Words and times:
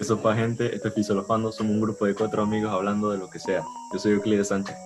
Eso 0.00 0.20
pa' 0.22 0.34
gente, 0.36 0.74
esto 0.74 0.88
es 0.88 0.94
Fisolofando, 0.94 1.50
somos 1.50 1.72
un 1.72 1.80
grupo 1.80 2.06
de 2.06 2.14
cuatro 2.14 2.42
amigos 2.42 2.70
hablando 2.72 3.10
de 3.10 3.18
lo 3.18 3.28
que 3.28 3.38
sea. 3.38 3.62
Yo 3.92 3.98
soy 3.98 4.12
Euclides 4.12 4.48
Sánchez. 4.48 4.76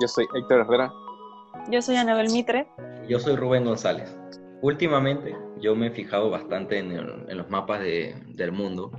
Yo 0.00 0.08
soy 0.08 0.26
Héctor 0.34 0.60
Herrera. 0.60 0.92
Yo 1.70 1.80
soy 1.80 1.96
Anabel 1.96 2.30
Mitre. 2.30 2.66
Yo 3.08 3.18
soy 3.18 3.36
Rubén 3.36 3.64
González. 3.64 4.14
Últimamente 4.60 5.36
yo 5.58 5.74
me 5.74 5.86
he 5.86 5.90
fijado 5.90 6.28
bastante 6.30 6.78
en, 6.78 6.92
el- 6.92 7.24
en 7.28 7.38
los 7.38 7.48
mapas 7.50 7.80
de- 7.80 8.14
del 8.28 8.52
mundo 8.52 8.90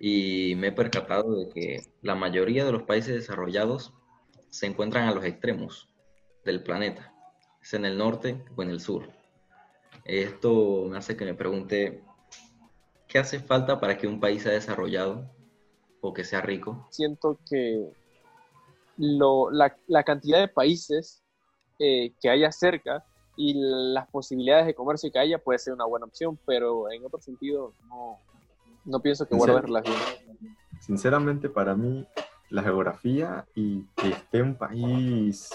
y 0.00 0.54
me 0.56 0.68
he 0.68 0.72
percatado 0.72 1.36
de 1.36 1.48
que 1.50 1.82
la 2.02 2.14
mayoría 2.16 2.64
de 2.64 2.72
los 2.72 2.82
países 2.82 3.14
desarrollados 3.14 3.94
se 4.50 4.66
encuentran 4.66 5.08
a 5.08 5.14
los 5.14 5.24
extremos 5.24 5.88
del 6.44 6.62
planeta, 6.62 7.12
es 7.62 7.74
en 7.74 7.84
el 7.84 7.96
norte 7.96 8.44
o 8.56 8.62
en 8.62 8.70
el 8.70 8.80
sur. 8.80 9.08
Esto 10.04 10.86
me 10.90 10.98
hace 10.98 11.16
que 11.16 11.24
me 11.24 11.34
pregunte, 11.34 12.02
¿qué 13.14 13.20
hace 13.20 13.38
falta 13.38 13.78
para 13.78 13.96
que 13.96 14.08
un 14.08 14.18
país 14.18 14.42
sea 14.42 14.50
desarrollado 14.50 15.30
o 16.00 16.12
que 16.12 16.24
sea 16.24 16.40
rico? 16.40 16.88
Siento 16.90 17.38
que 17.48 17.92
lo, 18.96 19.52
la, 19.52 19.76
la 19.86 20.02
cantidad 20.02 20.40
de 20.40 20.48
países 20.48 21.22
eh, 21.78 22.12
que 22.20 22.28
haya 22.28 22.50
cerca 22.50 23.04
y 23.36 23.54
las 23.54 24.08
posibilidades 24.08 24.66
de 24.66 24.74
comercio 24.74 25.12
que 25.12 25.20
haya 25.20 25.38
puede 25.38 25.60
ser 25.60 25.74
una 25.74 25.84
buena 25.84 26.06
opción, 26.06 26.36
pero 26.44 26.90
en 26.90 27.04
otro 27.04 27.20
sentido 27.20 27.72
no, 27.88 28.18
no 28.84 29.00
pienso 29.00 29.28
que 29.28 29.34
¿En 29.34 29.38
guarde 29.38 29.60
relación. 29.60 29.96
Sinceramente, 30.80 31.48
para 31.48 31.76
mí, 31.76 32.04
la 32.50 32.64
geografía 32.64 33.46
y 33.54 33.84
que 33.94 34.08
esté 34.08 34.42
un 34.42 34.56
país 34.56 35.50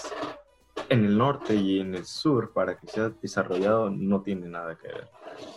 en 0.88 1.04
el 1.04 1.18
norte 1.18 1.54
y 1.54 1.80
en 1.80 1.94
el 1.94 2.06
sur 2.06 2.54
para 2.54 2.78
que 2.78 2.86
sea 2.86 3.10
desarrollado 3.10 3.90
no 3.90 4.22
tiene 4.22 4.48
nada 4.48 4.76
que 4.76 4.88
ver. 4.88 5.08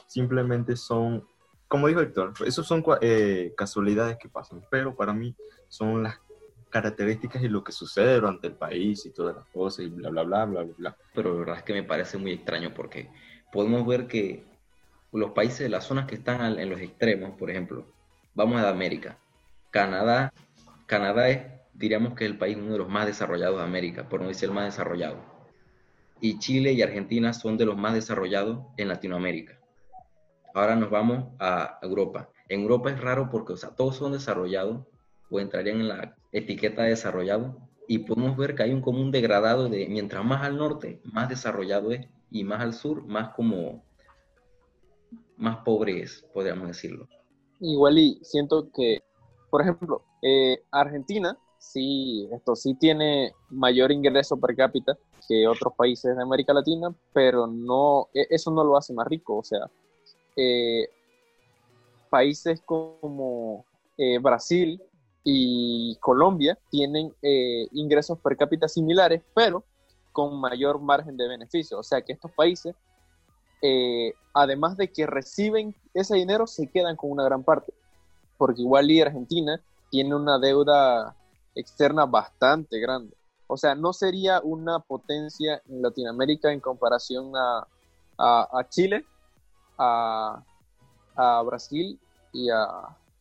Simplemente 0.07 0.75
son, 0.75 1.25
como 1.73 1.87
dijo 1.87 2.01
Héctor, 2.01 2.35
esos 2.45 2.67
son 2.67 2.85
eh, 3.01 3.51
casualidades 3.57 4.17
que 4.19 4.29
pasan, 4.29 4.61
pero 4.69 4.95
para 4.95 5.11
mí 5.11 5.35
son 5.67 6.03
las 6.03 6.21
características 6.69 7.41
y 7.41 7.47
lo 7.47 7.63
que 7.63 7.71
sucede 7.71 8.13
durante 8.13 8.45
el 8.45 8.53
país 8.53 9.03
y 9.07 9.09
todas 9.09 9.37
las 9.37 9.45
cosas 9.47 9.85
y 9.85 9.89
bla, 9.89 10.11
bla, 10.11 10.21
bla, 10.21 10.45
bla, 10.45 10.61
bla, 10.61 10.73
bla. 10.77 10.97
pero 11.15 11.33
la 11.33 11.39
verdad 11.39 11.57
es 11.57 11.63
que 11.63 11.73
me 11.73 11.81
parece 11.81 12.19
muy 12.19 12.31
extraño 12.31 12.75
porque 12.75 13.09
podemos 13.51 13.87
ver 13.87 14.05
que 14.05 14.43
los 15.13 15.31
países 15.31 15.61
de 15.61 15.69
las 15.69 15.85
zonas 15.85 16.05
que 16.05 16.13
están 16.13 16.59
en 16.59 16.69
los 16.69 16.79
extremos, 16.79 17.31
por 17.39 17.49
ejemplo, 17.49 17.87
vamos 18.35 18.61
a 18.61 18.69
América, 18.69 19.17
Canadá, 19.71 20.31
Canadá 20.85 21.27
es, 21.29 21.41
diríamos 21.73 22.13
que 22.13 22.25
es 22.25 22.29
el 22.29 22.37
país 22.37 22.55
uno 22.55 22.73
de 22.73 22.77
los 22.77 22.89
más 22.89 23.07
desarrollados 23.07 23.57
de 23.57 23.63
América, 23.63 24.07
por 24.07 24.21
no 24.21 24.27
decir 24.27 24.49
el 24.49 24.53
más 24.53 24.65
desarrollado. 24.65 25.17
Y 26.21 26.37
Chile 26.37 26.73
y 26.73 26.83
Argentina 26.83 27.33
son 27.33 27.57
de 27.57 27.65
los 27.65 27.75
más 27.75 27.95
desarrollados 27.95 28.59
en 28.77 28.89
Latinoamérica. 28.89 29.57
Ahora 30.53 30.75
nos 30.75 30.89
vamos 30.89 31.33
a 31.39 31.79
Europa. 31.81 32.29
En 32.47 32.61
Europa 32.61 32.91
es 32.91 33.01
raro 33.01 33.29
porque, 33.31 33.53
o 33.53 33.57
sea, 33.57 33.71
todos 33.75 33.95
son 33.95 34.11
desarrollados 34.11 34.85
o 35.29 35.39
entrarían 35.39 35.81
en 35.81 35.87
la 35.87 36.15
etiqueta 36.31 36.83
de 36.83 36.89
desarrollado 36.89 37.57
y 37.87 37.99
podemos 37.99 38.37
ver 38.37 38.55
que 38.55 38.63
hay 38.63 38.71
un 38.71 38.81
común 38.81 39.11
degradado 39.11 39.67
de 39.67 39.87
mientras 39.89 40.23
más 40.23 40.43
al 40.43 40.57
norte, 40.57 41.01
más 41.03 41.29
desarrollado 41.29 41.91
es 41.91 42.07
y 42.29 42.43
más 42.43 42.61
al 42.61 42.73
sur, 42.73 43.05
más 43.05 43.33
como 43.35 43.83
más 45.37 45.57
pobre 45.65 46.01
es, 46.01 46.23
podríamos 46.33 46.67
decirlo. 46.67 47.07
Igual 47.59 47.97
y 47.97 48.19
siento 48.23 48.69
que, 48.71 49.03
por 49.49 49.61
ejemplo, 49.61 50.03
eh, 50.21 50.63
Argentina 50.71 51.37
sí, 51.57 52.27
esto 52.31 52.55
sí 52.55 52.75
tiene 52.75 53.33
mayor 53.49 53.91
ingreso 53.91 54.39
per 54.39 54.55
cápita 54.55 54.97
que 55.27 55.47
otros 55.47 55.73
países 55.77 56.15
de 56.15 56.21
América 56.21 56.53
Latina, 56.53 56.93
pero 57.13 57.47
no, 57.47 58.09
e- 58.13 58.27
eso 58.29 58.51
no 58.51 58.63
lo 58.63 58.75
hace 58.77 58.93
más 58.93 59.07
rico. 59.07 59.37
O 59.37 59.43
sea, 59.43 59.69
eh, 60.35 60.89
países 62.09 62.61
como 62.65 63.65
eh, 63.97 64.19
Brasil 64.19 64.81
y 65.23 65.95
Colombia 65.99 66.57
tienen 66.69 67.13
eh, 67.21 67.67
ingresos 67.71 68.19
per 68.19 68.37
cápita 68.37 68.67
similares, 68.67 69.21
pero 69.33 69.63
con 70.11 70.39
mayor 70.39 70.79
margen 70.79 71.17
de 71.17 71.27
beneficio. 71.27 71.79
O 71.79 71.83
sea 71.83 72.01
que 72.01 72.13
estos 72.13 72.31
países, 72.31 72.75
además 74.33 74.75
de 74.75 74.91
que 74.91 75.07
reciben 75.07 75.73
ese 75.93 76.15
dinero, 76.15 76.45
se 76.45 76.67
quedan 76.67 76.97
con 76.97 77.11
una 77.11 77.23
gran 77.23 77.43
parte. 77.43 77.73
Porque 78.37 78.61
igual 78.61 78.91
y 78.91 79.01
Argentina 79.01 79.59
tiene 79.89 80.13
una 80.13 80.37
deuda 80.37 81.15
externa 81.55 82.05
bastante 82.05 82.79
grande. 82.79 83.15
O 83.47 83.57
sea, 83.57 83.73
no 83.73 83.93
sería 83.93 84.41
una 84.41 84.79
potencia 84.79 85.61
en 85.67 85.81
Latinoamérica 85.81 86.51
en 86.51 86.59
comparación 86.59 87.31
a 87.35 88.67
Chile, 88.69 89.05
a, 89.77 90.43
a 91.15 91.41
Brasil 91.43 91.99
y 92.31 92.49
a, 92.49 92.65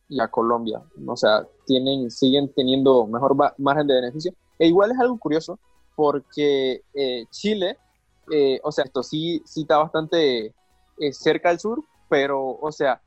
y 0.09 0.19
a 0.19 0.27
Colombia. 0.27 0.81
O 1.05 1.17
sea, 1.17 1.45
tienen, 1.65 2.09
siguen 2.11 2.51
teniendo 2.53 3.07
mejor 3.07 3.35
margen 3.57 3.87
de 3.87 3.95
beneficio. 3.95 4.33
E 4.59 4.67
igual 4.67 4.91
es 4.91 4.99
algo 4.99 5.17
curioso 5.17 5.59
porque 5.95 6.83
eh, 6.93 7.25
Chile, 7.29 7.77
eh, 8.31 8.59
o 8.63 8.71
sea, 8.71 8.85
esto 8.85 9.03
sí, 9.03 9.41
sí 9.45 9.61
está 9.61 9.77
bastante 9.77 10.53
eh, 10.97 11.13
cerca 11.13 11.49
al 11.49 11.59
sur, 11.59 11.83
pero, 12.09 12.57
o 12.59 12.71
sea, 12.71 13.01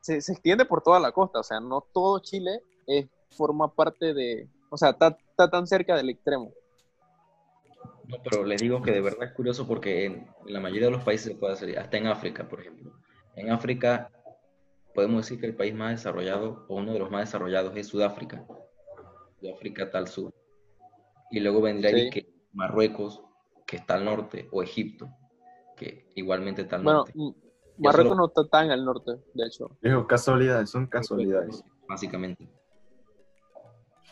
se, 0.00 0.20
se 0.20 0.32
extiende 0.32 0.64
por 0.64 0.82
toda 0.82 1.00
la 1.00 1.12
costa. 1.12 1.40
O 1.40 1.44
sea, 1.44 1.60
no 1.60 1.84
todo 1.92 2.18
Chile 2.20 2.62
forma 3.30 3.68
parte 3.68 4.14
de, 4.14 4.48
o 4.70 4.76
sea, 4.76 4.90
está, 4.90 5.18
está 5.30 5.50
tan 5.50 5.66
cerca 5.66 5.96
del 5.96 6.10
extremo. 6.10 6.52
No, 8.08 8.18
pero 8.22 8.44
les 8.44 8.60
digo 8.60 8.82
que 8.82 8.92
de 8.92 9.00
verdad 9.00 9.24
es 9.24 9.32
curioso 9.32 9.66
porque 9.66 10.04
en 10.04 10.26
la 10.46 10.60
mayoría 10.60 10.86
de 10.86 10.92
los 10.92 11.04
países 11.04 11.32
se 11.32 11.38
puede 11.38 11.54
hacer, 11.54 11.78
hasta 11.78 11.96
en 11.96 12.06
África, 12.06 12.48
por 12.48 12.60
ejemplo. 12.60 12.92
En 13.36 13.50
África 13.50 14.10
podemos 14.94 15.22
decir 15.22 15.40
que 15.40 15.46
el 15.46 15.56
país 15.56 15.74
más 15.74 15.90
desarrollado 15.92 16.66
o 16.68 16.76
uno 16.76 16.92
de 16.92 16.98
los 16.98 17.10
más 17.10 17.22
desarrollados 17.22 17.76
es 17.76 17.86
Sudáfrica. 17.88 18.44
Sudáfrica 19.40 19.84
está 19.84 19.98
al 19.98 20.08
sur. 20.08 20.32
Y 21.30 21.40
luego 21.40 21.62
vendría 21.62 21.90
Sí. 22.04 22.10
que 22.10 22.28
Marruecos, 22.52 23.22
que 23.66 23.76
está 23.76 23.94
al 23.94 24.04
norte, 24.04 24.48
o 24.52 24.62
Egipto, 24.62 25.08
que 25.76 26.12
igualmente 26.14 26.62
está 26.62 26.76
al 26.76 26.82
Bueno, 26.84 26.98
norte. 26.98 27.12
M- 27.16 27.34
Marruecos 27.78 28.10
solo- 28.10 28.20
no 28.20 28.26
está 28.26 28.48
tan 28.48 28.70
al 28.70 28.84
norte, 28.84 29.12
de 29.34 29.46
hecho. 29.46 29.76
Dijo, 29.80 30.06
casualidades, 30.06 30.70
son 30.70 30.86
casualidades. 30.86 31.64
Básicamente. 31.88 32.48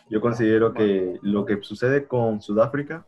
Yo 0.09 0.19
considero 0.19 0.73
que 0.73 1.17
lo 1.21 1.45
que 1.45 1.61
sucede 1.63 2.05
con 2.07 2.41
Sudáfrica 2.41 3.07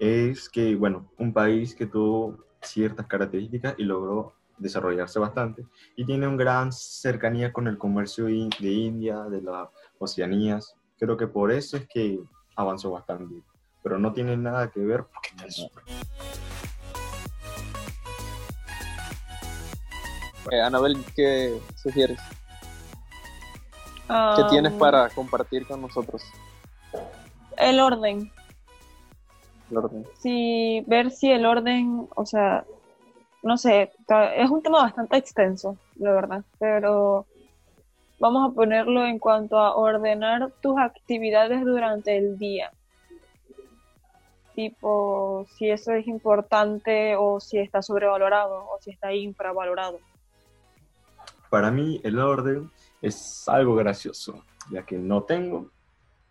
es 0.00 0.48
que, 0.48 0.74
bueno, 0.76 1.10
un 1.18 1.32
país 1.32 1.74
que 1.74 1.84
tuvo 1.86 2.38
ciertas 2.62 3.06
características 3.06 3.74
y 3.76 3.84
logró 3.84 4.32
desarrollarse 4.56 5.18
bastante 5.18 5.64
y 5.94 6.04
tiene 6.04 6.26
una 6.26 6.36
gran 6.36 6.72
cercanía 6.72 7.52
con 7.52 7.68
el 7.68 7.76
comercio 7.78 8.24
de 8.24 8.70
India, 8.72 9.20
de 9.24 9.42
las 9.42 9.68
Oceanías. 9.98 10.74
Creo 10.98 11.16
que 11.18 11.26
por 11.26 11.52
eso 11.52 11.76
es 11.76 11.86
que 11.86 12.18
avanzó 12.56 12.90
bastante, 12.92 13.42
pero 13.82 13.98
no 13.98 14.12
tiene 14.12 14.36
nada 14.38 14.70
que 14.70 14.80
ver 14.80 15.04
porque 15.04 15.28
está 15.30 15.44
al 15.44 15.52
sur. 15.52 15.70
Eh, 20.50 20.60
Anabel, 20.62 20.96
¿qué 21.14 21.60
sugieres? 21.76 22.18
¿Qué 22.18 24.06
Ah, 24.08 24.46
tienes 24.50 24.72
para 24.72 25.08
compartir 25.10 25.66
con 25.66 25.82
nosotros? 25.82 26.22
El 27.58 27.78
orden. 27.80 28.32
El 29.70 29.76
orden? 29.78 30.06
Si 30.18 30.82
ver 30.86 31.10
si 31.10 31.30
el 31.30 31.46
orden, 31.46 32.08
o 32.14 32.26
sea, 32.26 32.64
no 33.42 33.56
sé, 33.56 33.90
es 34.36 34.50
un 34.50 34.62
tema 34.62 34.82
bastante 34.82 35.16
extenso, 35.16 35.76
la 35.96 36.12
verdad, 36.12 36.44
pero 36.58 37.26
vamos 38.18 38.50
a 38.50 38.54
ponerlo 38.54 39.06
en 39.06 39.18
cuanto 39.18 39.58
a 39.58 39.74
ordenar 39.74 40.52
tus 40.60 40.78
actividades 40.78 41.64
durante 41.64 42.16
el 42.16 42.38
día. 42.38 42.70
Tipo, 44.54 45.46
si 45.56 45.70
eso 45.70 45.92
es 45.92 46.06
importante 46.06 47.16
o 47.16 47.40
si 47.40 47.58
está 47.58 47.80
sobrevalorado 47.80 48.66
o 48.68 48.78
si 48.80 48.90
está 48.90 49.14
infravalorado. 49.14 49.98
Para 51.48 51.70
mí 51.70 52.00
el 52.04 52.18
orden 52.18 52.70
es 53.00 53.48
algo 53.48 53.74
gracioso, 53.74 54.44
ya 54.70 54.84
que 54.84 54.98
no 54.98 55.22
tengo 55.22 55.70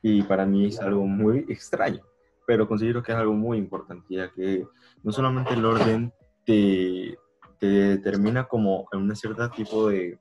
y 0.01 0.21
para 0.23 0.45
mí 0.45 0.67
es 0.67 0.79
algo 0.79 1.05
muy 1.05 1.39
extraño, 1.49 2.03
pero 2.49 2.67
considero 2.67 3.03
que 3.03 3.11
es 3.11 3.17
algo 3.19 3.33
muy 3.33 3.59
importante, 3.59 4.07
ya 4.09 4.31
que 4.31 4.67
no 5.03 5.11
solamente 5.11 5.53
el 5.53 5.63
orden 5.63 6.11
te, 6.43 7.15
te 7.59 7.67
determina 7.67 8.47
como 8.47 8.87
en 8.91 9.01
un 9.01 9.15
cierto 9.15 9.47
tipo 9.51 9.87
de 9.87 10.17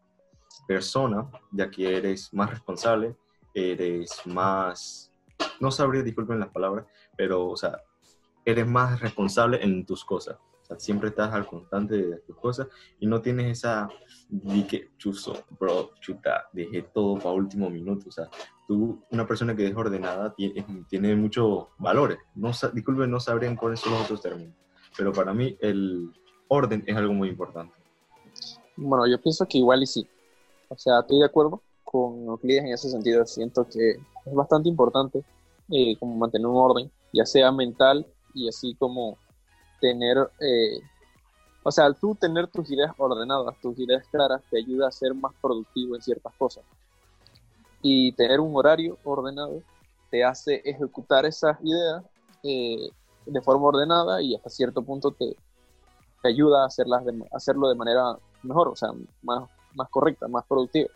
persona, 0.66 1.26
ya 1.50 1.70
que 1.70 1.96
eres 1.96 2.34
más 2.34 2.50
responsable, 2.50 3.16
eres 3.54 4.20
más, 4.26 5.10
no 5.58 5.70
sabría, 5.70 6.02
disculpen 6.02 6.38
las 6.38 6.50
palabras, 6.50 6.84
pero, 7.16 7.48
o 7.48 7.56
sea, 7.56 7.80
eres 8.44 8.66
más 8.66 9.00
responsable 9.00 9.64
en 9.64 9.86
tus 9.86 10.04
cosas. 10.04 10.36
Sea, 10.68 10.78
siempre 10.78 11.08
estás 11.08 11.32
al 11.32 11.46
constante 11.46 11.96
de 11.96 12.16
tus 12.18 12.36
cosas 12.36 12.68
y 13.00 13.06
no 13.06 13.22
tienes 13.22 13.58
esa 13.58 13.88
di 14.28 14.64
que 14.64 14.90
chuzo, 14.98 15.44
bro, 15.58 15.90
chuta, 16.00 16.48
dejé 16.52 16.82
todo 16.82 17.16
para 17.16 17.30
último 17.30 17.70
minuto. 17.70 18.08
O 18.08 18.12
sea, 18.12 18.28
tú, 18.66 19.02
una 19.10 19.26
persona 19.26 19.56
que 19.56 19.66
es 19.66 19.74
ordenada, 19.74 20.34
tiene, 20.34 20.64
tiene 20.88 21.16
muchos 21.16 21.68
valores. 21.78 22.18
No, 22.34 22.50
disculpen, 22.72 23.10
no 23.10 23.18
sabrían 23.18 23.56
cuáles 23.56 23.80
son 23.80 23.92
los 23.92 24.02
otros 24.02 24.20
términos, 24.20 24.54
pero 24.96 25.12
para 25.12 25.32
mí 25.32 25.56
el 25.60 26.12
orden 26.48 26.84
es 26.86 26.96
algo 26.96 27.14
muy 27.14 27.30
importante. 27.30 27.74
Bueno, 28.76 29.06
yo 29.06 29.20
pienso 29.20 29.46
que 29.46 29.58
igual 29.58 29.82
y 29.82 29.86
sí. 29.86 30.06
O 30.68 30.76
sea, 30.76 31.00
estoy 31.00 31.18
de 31.18 31.24
acuerdo 31.24 31.62
con 31.82 32.26
Euclides 32.26 32.64
en 32.64 32.72
ese 32.72 32.90
sentido. 32.90 33.24
Siento 33.24 33.66
que 33.66 33.92
es 33.92 34.34
bastante 34.34 34.68
importante 34.68 35.24
eh, 35.70 35.96
como 35.98 36.16
mantener 36.16 36.46
un 36.46 36.56
orden, 36.56 36.90
ya 37.12 37.24
sea 37.24 37.50
mental 37.50 38.06
y 38.34 38.48
así 38.48 38.74
como 38.78 39.16
tener, 39.80 40.18
eh, 40.40 40.80
o 41.62 41.70
sea, 41.70 41.92
tú 41.92 42.14
tener 42.14 42.46
tus 42.48 42.70
ideas 42.70 42.92
ordenadas, 42.96 43.56
tus 43.60 43.78
ideas 43.78 44.06
claras, 44.10 44.42
te 44.50 44.58
ayuda 44.58 44.88
a 44.88 44.92
ser 44.92 45.14
más 45.14 45.32
productivo 45.40 45.96
en 45.96 46.02
ciertas 46.02 46.32
cosas. 46.34 46.64
Y 47.82 48.12
tener 48.12 48.40
un 48.40 48.56
horario 48.56 48.98
ordenado 49.04 49.62
te 50.10 50.24
hace 50.24 50.62
ejecutar 50.64 51.26
esas 51.26 51.58
ideas 51.62 52.02
eh, 52.42 52.90
de 53.26 53.42
forma 53.42 53.66
ordenada 53.66 54.22
y 54.22 54.34
hasta 54.34 54.48
cierto 54.48 54.82
punto 54.82 55.10
te, 55.10 55.36
te 56.22 56.28
ayuda 56.28 56.62
a 56.62 56.66
hacerlas 56.66 57.04
hacerlo 57.32 57.68
de 57.68 57.74
manera 57.74 58.16
mejor, 58.42 58.68
o 58.68 58.76
sea, 58.76 58.90
más, 59.22 59.48
más 59.74 59.88
correcta, 59.90 60.28
más 60.28 60.44
productiva. 60.46 60.90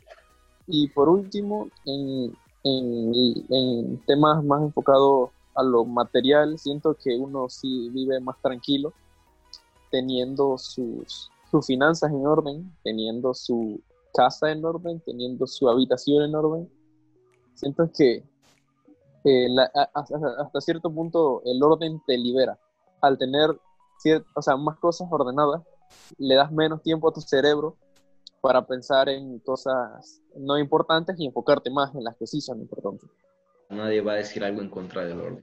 Y 0.67 0.89
por 0.89 1.09
último, 1.09 1.69
en, 1.85 2.37
en, 2.65 3.99
temas 4.07 4.43
más 4.45 4.63
enfocados 4.63 5.31
a 5.55 5.63
lo 5.63 5.85
material, 5.85 6.59
siento 6.59 6.95
que 6.95 7.17
uno 7.17 7.49
sí 7.49 7.91
vive 7.91 8.21
más 8.21 8.41
tranquilo, 8.41 8.93
teniendo 9.91 10.57
sus, 10.59 11.31
sus 11.51 11.67
finanzas 11.67 12.11
en 12.11 12.27
orden, 12.27 12.75
teniendo 12.83 13.35
su 13.35 13.81
casa 14.15 14.51
en 14.51 14.65
orden, 14.65 15.01
teniendo 15.01 15.47
su 15.47 15.69
habitación 15.69 16.25
en 16.25 16.35
orden. 16.35 16.71
Siento 17.55 17.91
que 17.93 18.25
hasta, 19.95 20.61
cierto 20.61 20.93
punto 20.93 21.43
el 21.45 21.63
orden 21.63 22.01
te 22.07 22.17
libera. 22.17 22.59
Al 23.01 23.19
tener 23.19 23.51
o 24.35 24.43
sea, 24.43 24.57
más 24.57 24.79
cosas 24.79 25.09
ordenadas, 25.11 25.63
le 26.19 26.35
das 26.35 26.51
menos 26.51 26.83
tiempo 26.83 27.09
a 27.09 27.13
tu 27.13 27.21
cerebro 27.21 27.77
para 28.41 28.67
pensar 28.67 29.09
en 29.09 29.39
cosas 29.41 30.21
no 30.37 30.59
importantes 30.59 31.15
y 31.19 31.27
enfocarte 31.27 31.71
más 31.71 31.95
en 31.95 32.03
las 32.03 32.17
que 32.17 32.27
sí 32.27 32.41
son 32.41 32.61
importantes. 32.61 33.09
Nadie 33.73 34.01
va 34.01 34.13
a 34.13 34.17
decir 34.17 34.45
algo 34.45 34.61
en 34.61 34.69
contra 34.69 35.05
del 35.05 35.21
orden. 35.21 35.43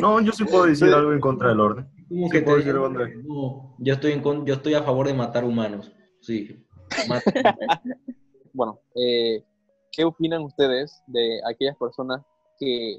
No, 0.00 0.20
yo 0.20 0.32
sí 0.32 0.44
puedo 0.44 0.66
decir 0.66 0.92
algo 0.92 1.12
en 1.12 1.20
contra 1.20 1.48
del 1.48 1.60
orden. 1.60 1.88
¿Qué 2.30 2.42
puedo 2.42 2.58
decir, 2.58 2.74
no, 2.74 3.76
yo 3.78 3.94
estoy, 3.94 4.12
en, 4.12 4.22
yo 4.44 4.54
estoy 4.54 4.74
a 4.74 4.82
favor 4.82 5.06
de 5.06 5.14
matar 5.14 5.44
humanos. 5.44 5.92
Sí. 6.20 6.66
bueno, 8.52 8.80
eh, 8.96 9.44
¿qué 9.92 10.04
opinan 10.04 10.42
ustedes 10.42 11.02
de 11.06 11.40
aquellas 11.48 11.76
personas 11.76 12.22
que, 12.58 12.98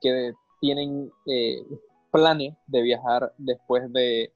que 0.00 0.32
tienen 0.60 1.10
eh, 1.26 1.62
planes 2.10 2.54
de 2.66 2.82
viajar 2.82 3.32
después 3.38 3.92
de, 3.92 4.32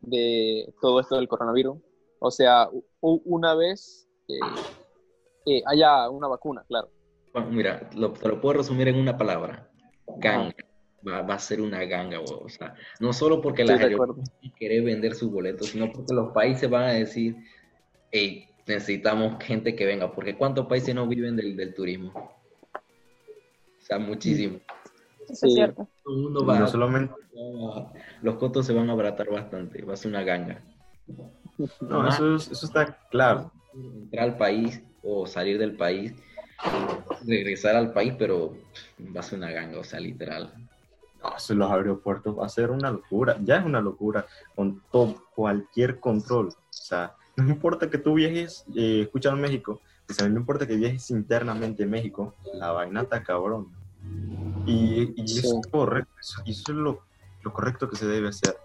de 0.00 0.72
todo 0.80 1.00
esto 1.00 1.16
del 1.16 1.28
coronavirus? 1.28 1.76
O 2.18 2.30
sea, 2.30 2.68
una 3.00 3.54
vez 3.54 4.08
eh, 5.46 5.62
haya 5.66 6.08
una 6.08 6.28
vacuna, 6.28 6.64
claro. 6.66 6.90
Mira, 7.50 7.88
lo, 7.94 8.12
te 8.12 8.28
lo 8.28 8.40
puedo 8.40 8.58
resumir 8.58 8.88
en 8.88 8.96
una 8.96 9.16
palabra. 9.16 9.68
Ganga. 10.18 10.54
Va, 11.06 11.20
a 11.20 11.38
ser 11.38 11.62
una 11.62 11.82
ganga, 11.84 12.20
o 12.20 12.48
sea, 12.50 12.74
no 12.98 13.14
solo 13.14 13.40
porque 13.40 13.64
la 13.64 13.78
gente 13.78 13.96
quiere 14.58 14.82
vender 14.82 15.14
sus 15.14 15.30
boletos, 15.30 15.68
sino 15.68 15.90
porque 15.90 16.12
los 16.12 16.30
países 16.34 16.68
van 16.68 16.82
a 16.82 16.92
decir, 16.92 17.36
hey, 18.10 18.50
necesitamos 18.66 19.42
gente 19.42 19.74
que 19.74 19.86
venga, 19.86 20.12
porque 20.12 20.36
¿cuántos 20.36 20.66
países 20.66 20.94
no 20.94 21.06
viven 21.06 21.36
del, 21.36 21.74
turismo? 21.74 22.12
O 22.14 23.82
sea, 23.82 23.98
muchísimo. 23.98 24.60
Eso 25.26 25.46
es 25.46 25.54
cierto. 25.54 25.88
no 26.04 26.66
solamente... 26.66 27.14
los 28.20 28.34
costos 28.36 28.66
se 28.66 28.74
van 28.74 28.90
a 28.90 28.92
abaratar 28.92 29.30
bastante, 29.30 29.82
va 29.82 29.94
a 29.94 29.96
ser 29.96 30.10
una 30.10 30.22
ganga. 30.22 30.60
No, 31.80 32.06
eso, 32.08 32.36
eso 32.36 32.66
está 32.66 32.98
claro. 33.10 33.50
Entrar 33.74 34.24
al 34.24 34.36
país 34.36 34.82
o 35.02 35.26
salir 35.26 35.58
del 35.58 35.76
país, 35.76 36.12
regresar 37.26 37.76
al 37.76 37.92
país, 37.92 38.14
pero 38.18 38.54
va 39.14 39.20
a 39.20 39.22
ser 39.22 39.38
una 39.38 39.50
ganga, 39.50 39.78
o 39.78 39.84
sea, 39.84 40.00
literal. 40.00 40.52
No, 41.22 41.36
eso 41.36 41.54
los 41.54 41.70
aeropuertos 41.70 42.38
va 42.38 42.46
a 42.46 42.48
ser 42.48 42.70
una 42.70 42.90
locura, 42.90 43.36
ya 43.42 43.56
es 43.56 43.64
una 43.64 43.80
locura, 43.80 44.26
con 44.54 44.82
todo, 44.90 45.24
cualquier 45.34 46.00
control. 46.00 46.48
O 46.48 46.54
sea, 46.70 47.14
no 47.36 47.48
importa 47.48 47.90
que 47.90 47.98
tú 47.98 48.14
viajes, 48.14 48.64
eh, 48.74 49.02
escucha 49.02 49.30
en 49.30 49.40
México, 49.40 49.80
o 50.08 50.28
no 50.28 50.40
importa 50.40 50.66
que 50.66 50.76
viajes 50.76 51.10
internamente 51.10 51.82
en 51.82 51.90
México, 51.90 52.34
la 52.54 52.72
vaina 52.72 53.02
está 53.02 53.22
cabrón. 53.22 53.68
Y, 54.66 55.12
y 55.16 55.24
eso 55.24 55.60
es 55.60 55.66
correcto, 55.70 56.12
eso, 56.18 56.42
eso 56.46 56.72
es 56.72 56.78
lo, 56.78 57.02
lo 57.42 57.52
correcto 57.52 57.88
que 57.88 57.96
se 57.96 58.06
debe 58.06 58.28
hacer. 58.28 58.56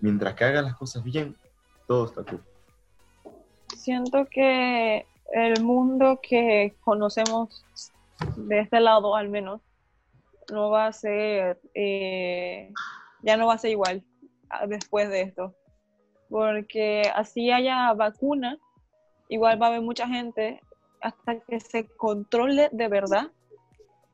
Mientras 0.00 0.34
que 0.34 0.44
haga 0.44 0.62
las 0.62 0.74
cosas 0.74 1.04
bien, 1.04 1.36
todo 1.86 2.06
está 2.06 2.24
cool. 2.24 2.42
Siento 3.68 4.26
que 4.30 5.06
el 5.32 5.62
mundo 5.62 6.20
que 6.22 6.74
conocemos 6.84 7.64
de 8.36 8.60
este 8.60 8.80
lado 8.80 9.14
al 9.16 9.28
menos 9.28 9.60
no 10.50 10.70
va 10.70 10.86
a 10.86 10.92
ser, 10.92 11.60
eh, 11.74 12.72
ya 13.22 13.36
no 13.36 13.46
va 13.46 13.54
a 13.54 13.58
ser 13.58 13.70
igual 13.70 14.02
después 14.66 15.08
de 15.08 15.22
esto. 15.22 15.54
Porque 16.28 17.02
así 17.14 17.50
haya 17.50 17.92
vacuna, 17.92 18.58
igual 19.28 19.60
va 19.60 19.66
a 19.66 19.68
haber 19.70 19.82
mucha 19.82 20.06
gente, 20.08 20.60
hasta 21.00 21.40
que 21.40 21.60
se 21.60 21.86
controle 21.96 22.68
de 22.72 22.88
verdad, 22.88 23.30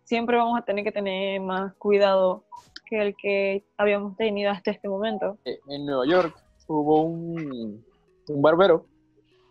siempre 0.04 0.36
vamos 0.36 0.58
a 0.58 0.64
tener 0.64 0.84
que 0.84 0.92
tener 0.92 1.40
más 1.40 1.74
cuidado 1.74 2.44
que 2.86 3.02
el 3.02 3.16
que 3.16 3.64
habíamos 3.76 4.16
tenido 4.16 4.50
hasta 4.50 4.70
este 4.70 4.88
momento. 4.88 5.36
Eh, 5.44 5.60
en 5.68 5.86
Nueva 5.86 6.06
York 6.06 6.34
hubo 6.66 7.02
un, 7.02 7.84
un 8.28 8.42
barbero 8.42 8.86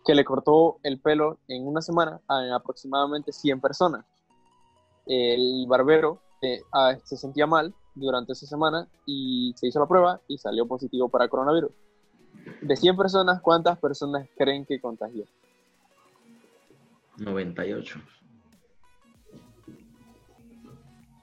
que 0.04 0.14
le 0.14 0.24
cortó 0.24 0.78
el 0.82 1.00
pelo 1.00 1.38
en 1.48 1.66
una 1.66 1.80
semana 1.80 2.20
a 2.28 2.56
aproximadamente 2.56 3.32
100 3.32 3.60
personas. 3.60 4.04
El 5.08 5.64
barbero 5.66 6.20
eh, 6.42 6.60
ah, 6.72 6.94
se 7.02 7.16
sentía 7.16 7.46
mal 7.46 7.74
durante 7.94 8.32
esa 8.32 8.46
semana 8.46 8.86
y 9.06 9.52
se 9.56 9.66
hizo 9.66 9.80
la 9.80 9.86
prueba 9.86 10.20
y 10.28 10.38
salió 10.38 10.66
positivo 10.66 11.08
para 11.08 11.28
coronavirus. 11.28 11.72
De 12.60 12.76
100 12.76 12.96
personas, 12.96 13.40
¿cuántas 13.40 13.78
personas 13.78 14.28
creen 14.36 14.64
que 14.64 14.80
contagió? 14.80 15.24
98. 17.16 18.00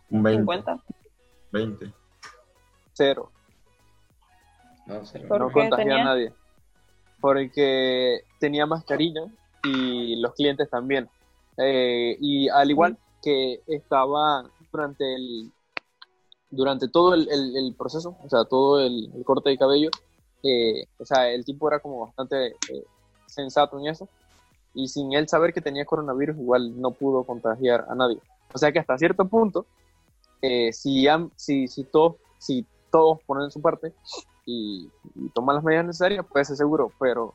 Un 0.09 0.23
20. 0.23 0.41
50. 0.41 0.83
20. 1.51 1.93
Cero. 2.93 3.31
No, 4.85 5.05
cero. 5.05 5.39
no 5.39 5.51
contagió 5.51 5.95
a 5.95 6.03
nadie. 6.03 6.33
Porque 7.21 8.21
tenía 8.39 8.65
mascarilla 8.65 9.25
y 9.63 10.15
los 10.17 10.33
clientes 10.33 10.69
también. 10.69 11.09
Eh, 11.57 12.17
y 12.19 12.49
al 12.49 12.69
igual 12.69 12.97
que 13.25 13.63
estaba 13.65 14.47
durante 14.71 15.15
el 15.15 15.51
durante 16.51 16.87
todo 16.87 17.15
el, 17.15 17.75
proceso, 17.77 18.15
o 18.23 18.29
sea, 18.29 18.45
todo 18.45 18.79
el, 18.79 19.11
corte 19.25 19.49
de 19.49 19.57
cabello, 19.57 19.89
eh, 20.43 20.85
o 20.99 21.05
sea, 21.05 21.29
el 21.31 21.43
tipo 21.43 21.67
era 21.67 21.79
como 21.79 22.05
bastante 22.05 22.49
eh, 22.49 22.85
sensato 23.25 23.77
en 23.79 23.87
eso, 23.87 24.07
y 24.73 24.87
sin 24.87 25.13
él 25.13 25.27
saber 25.27 25.53
que 25.53 25.59
tenía 25.59 25.83
coronavirus, 25.85 26.37
igual 26.37 26.79
no 26.79 26.91
pudo 26.91 27.23
contagiar 27.23 27.85
a 27.89 27.95
nadie. 27.95 28.19
O 28.53 28.57
sea 28.57 28.71
que 28.71 28.79
hasta 28.79 28.97
cierto 28.97 29.25
punto, 29.25 29.65
si, 30.71 31.07
si, 31.35 31.67
si, 31.67 31.83
todos, 31.83 32.15
si 32.37 32.65
todos 32.91 33.19
ponen 33.25 33.51
su 33.51 33.59
parte 33.61 33.91
y, 34.45 34.89
toman 35.33 35.55
las 35.55 35.63
medidas 35.65 35.87
necesarias, 35.87 36.25
puede 36.31 36.45
ser 36.45 36.55
seguro, 36.55 36.91
pero 36.99 37.33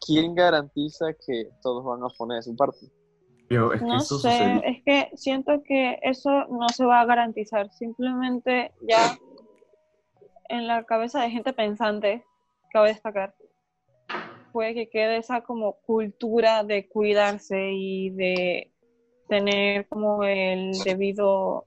¿quién 0.00 0.34
garantiza 0.34 1.12
que 1.12 1.50
todos 1.60 1.84
van 1.84 2.02
a 2.02 2.08
poner 2.16 2.42
su 2.42 2.56
parte? 2.56 2.86
No 3.50 4.00
sé, 4.00 4.60
es 4.64 4.82
que 4.84 5.10
siento 5.16 5.62
que 5.62 5.98
eso 6.02 6.46
no 6.48 6.68
se 6.68 6.84
va 6.84 7.00
a 7.00 7.06
garantizar. 7.06 7.70
Simplemente 7.72 8.72
ya 8.82 9.16
en 10.48 10.66
la 10.66 10.84
cabeza 10.84 11.22
de 11.22 11.30
gente 11.30 11.52
pensante, 11.52 12.24
cabe 12.72 12.88
destacar, 12.88 13.34
puede 14.52 14.74
que 14.74 14.88
quede 14.88 15.18
esa 15.18 15.42
como 15.42 15.74
cultura 15.86 16.64
de 16.64 16.88
cuidarse 16.88 17.70
y 17.72 18.10
de 18.10 18.72
tener 19.28 19.86
como 19.88 20.24
el 20.24 20.72
debido, 20.84 21.66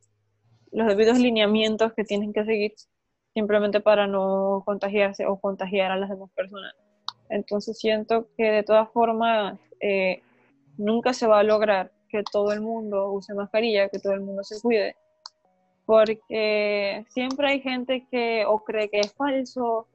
los 0.71 0.87
debidos 0.87 1.19
lineamientos 1.19 1.93
que 1.93 2.03
tienen 2.03 2.33
que 2.33 2.43
seguir 2.45 2.73
simplemente 3.33 3.79
para 3.79 4.07
no 4.07 4.63
contagiarse 4.65 5.25
o 5.25 5.39
contagiar 5.39 5.91
a 5.91 5.97
las 5.97 6.09
demás 6.09 6.29
personas. 6.35 6.73
Entonces 7.29 7.77
siento 7.79 8.27
que 8.35 8.43
de 8.43 8.63
todas 8.63 8.91
formas 8.91 9.57
eh, 9.79 10.21
nunca 10.81 11.13
se 11.13 11.27
va 11.27 11.39
a 11.39 11.43
lograr 11.43 11.91
que 12.09 12.23
todo 12.23 12.51
el 12.51 12.61
mundo 12.61 13.11
use 13.11 13.33
mascarilla, 13.33 13.89
que 13.89 13.99
todo 13.99 14.13
el 14.13 14.21
mundo 14.21 14.43
se 14.43 14.59
cuide, 14.61 14.95
porque 15.85 17.05
siempre 17.09 17.49
hay 17.49 17.61
gente 17.61 18.05
que 18.11 18.45
o 18.45 18.63
cree 18.63 18.89
que 18.89 18.99
es 18.99 19.13
falso 19.13 19.87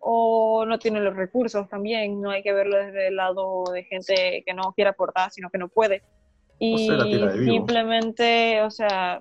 o 0.00 0.64
no 0.66 0.78
tiene 0.78 1.00
los 1.00 1.16
recursos 1.16 1.68
también, 1.68 2.20
no 2.20 2.30
hay 2.30 2.42
que 2.42 2.52
verlo 2.52 2.76
desde 2.76 3.08
el 3.08 3.16
lado 3.16 3.64
de 3.72 3.84
gente 3.84 4.42
que 4.44 4.54
no 4.54 4.72
quiere 4.74 4.90
aportar, 4.90 5.30
sino 5.30 5.48
que 5.50 5.58
no 5.58 5.68
puede. 5.68 6.02
Y 6.58 6.88
simplemente, 7.44 8.62
o 8.62 8.70
sea, 8.70 9.20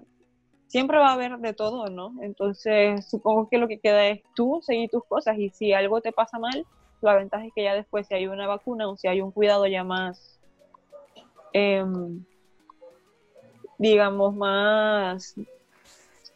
siempre 0.67 0.97
va 0.97 1.09
a 1.09 1.13
haber 1.13 1.38
de 1.38 1.53
todo, 1.53 1.88
¿no? 1.88 2.13
Entonces, 2.21 3.09
supongo 3.09 3.50
que 3.50 3.57
lo 3.57 3.67
que 3.67 3.79
queda 3.79 4.07
es 4.07 4.21
tú 4.35 4.59
seguir 4.62 4.89
tus 4.89 5.03
cosas 5.05 5.38
y 5.38 5.50
si 5.50 5.74
algo 5.74 6.01
te 6.01 6.12
pasa 6.12 6.39
mal, 6.39 6.65
la 7.01 7.15
ventaja 7.15 7.45
es 7.45 7.53
que 7.53 7.63
ya 7.63 7.75
después 7.75 8.07
si 8.07 8.13
hay 8.13 8.27
una 8.27 8.47
vacuna 8.47 8.88
o 8.88 8.95
si 8.95 9.07
hay 9.07 9.21
un 9.21 9.31
cuidado 9.31 9.67
ya 9.67 9.83
más 9.83 10.39
em, 11.57 12.25
digamos, 13.77 14.35
más 14.35 15.35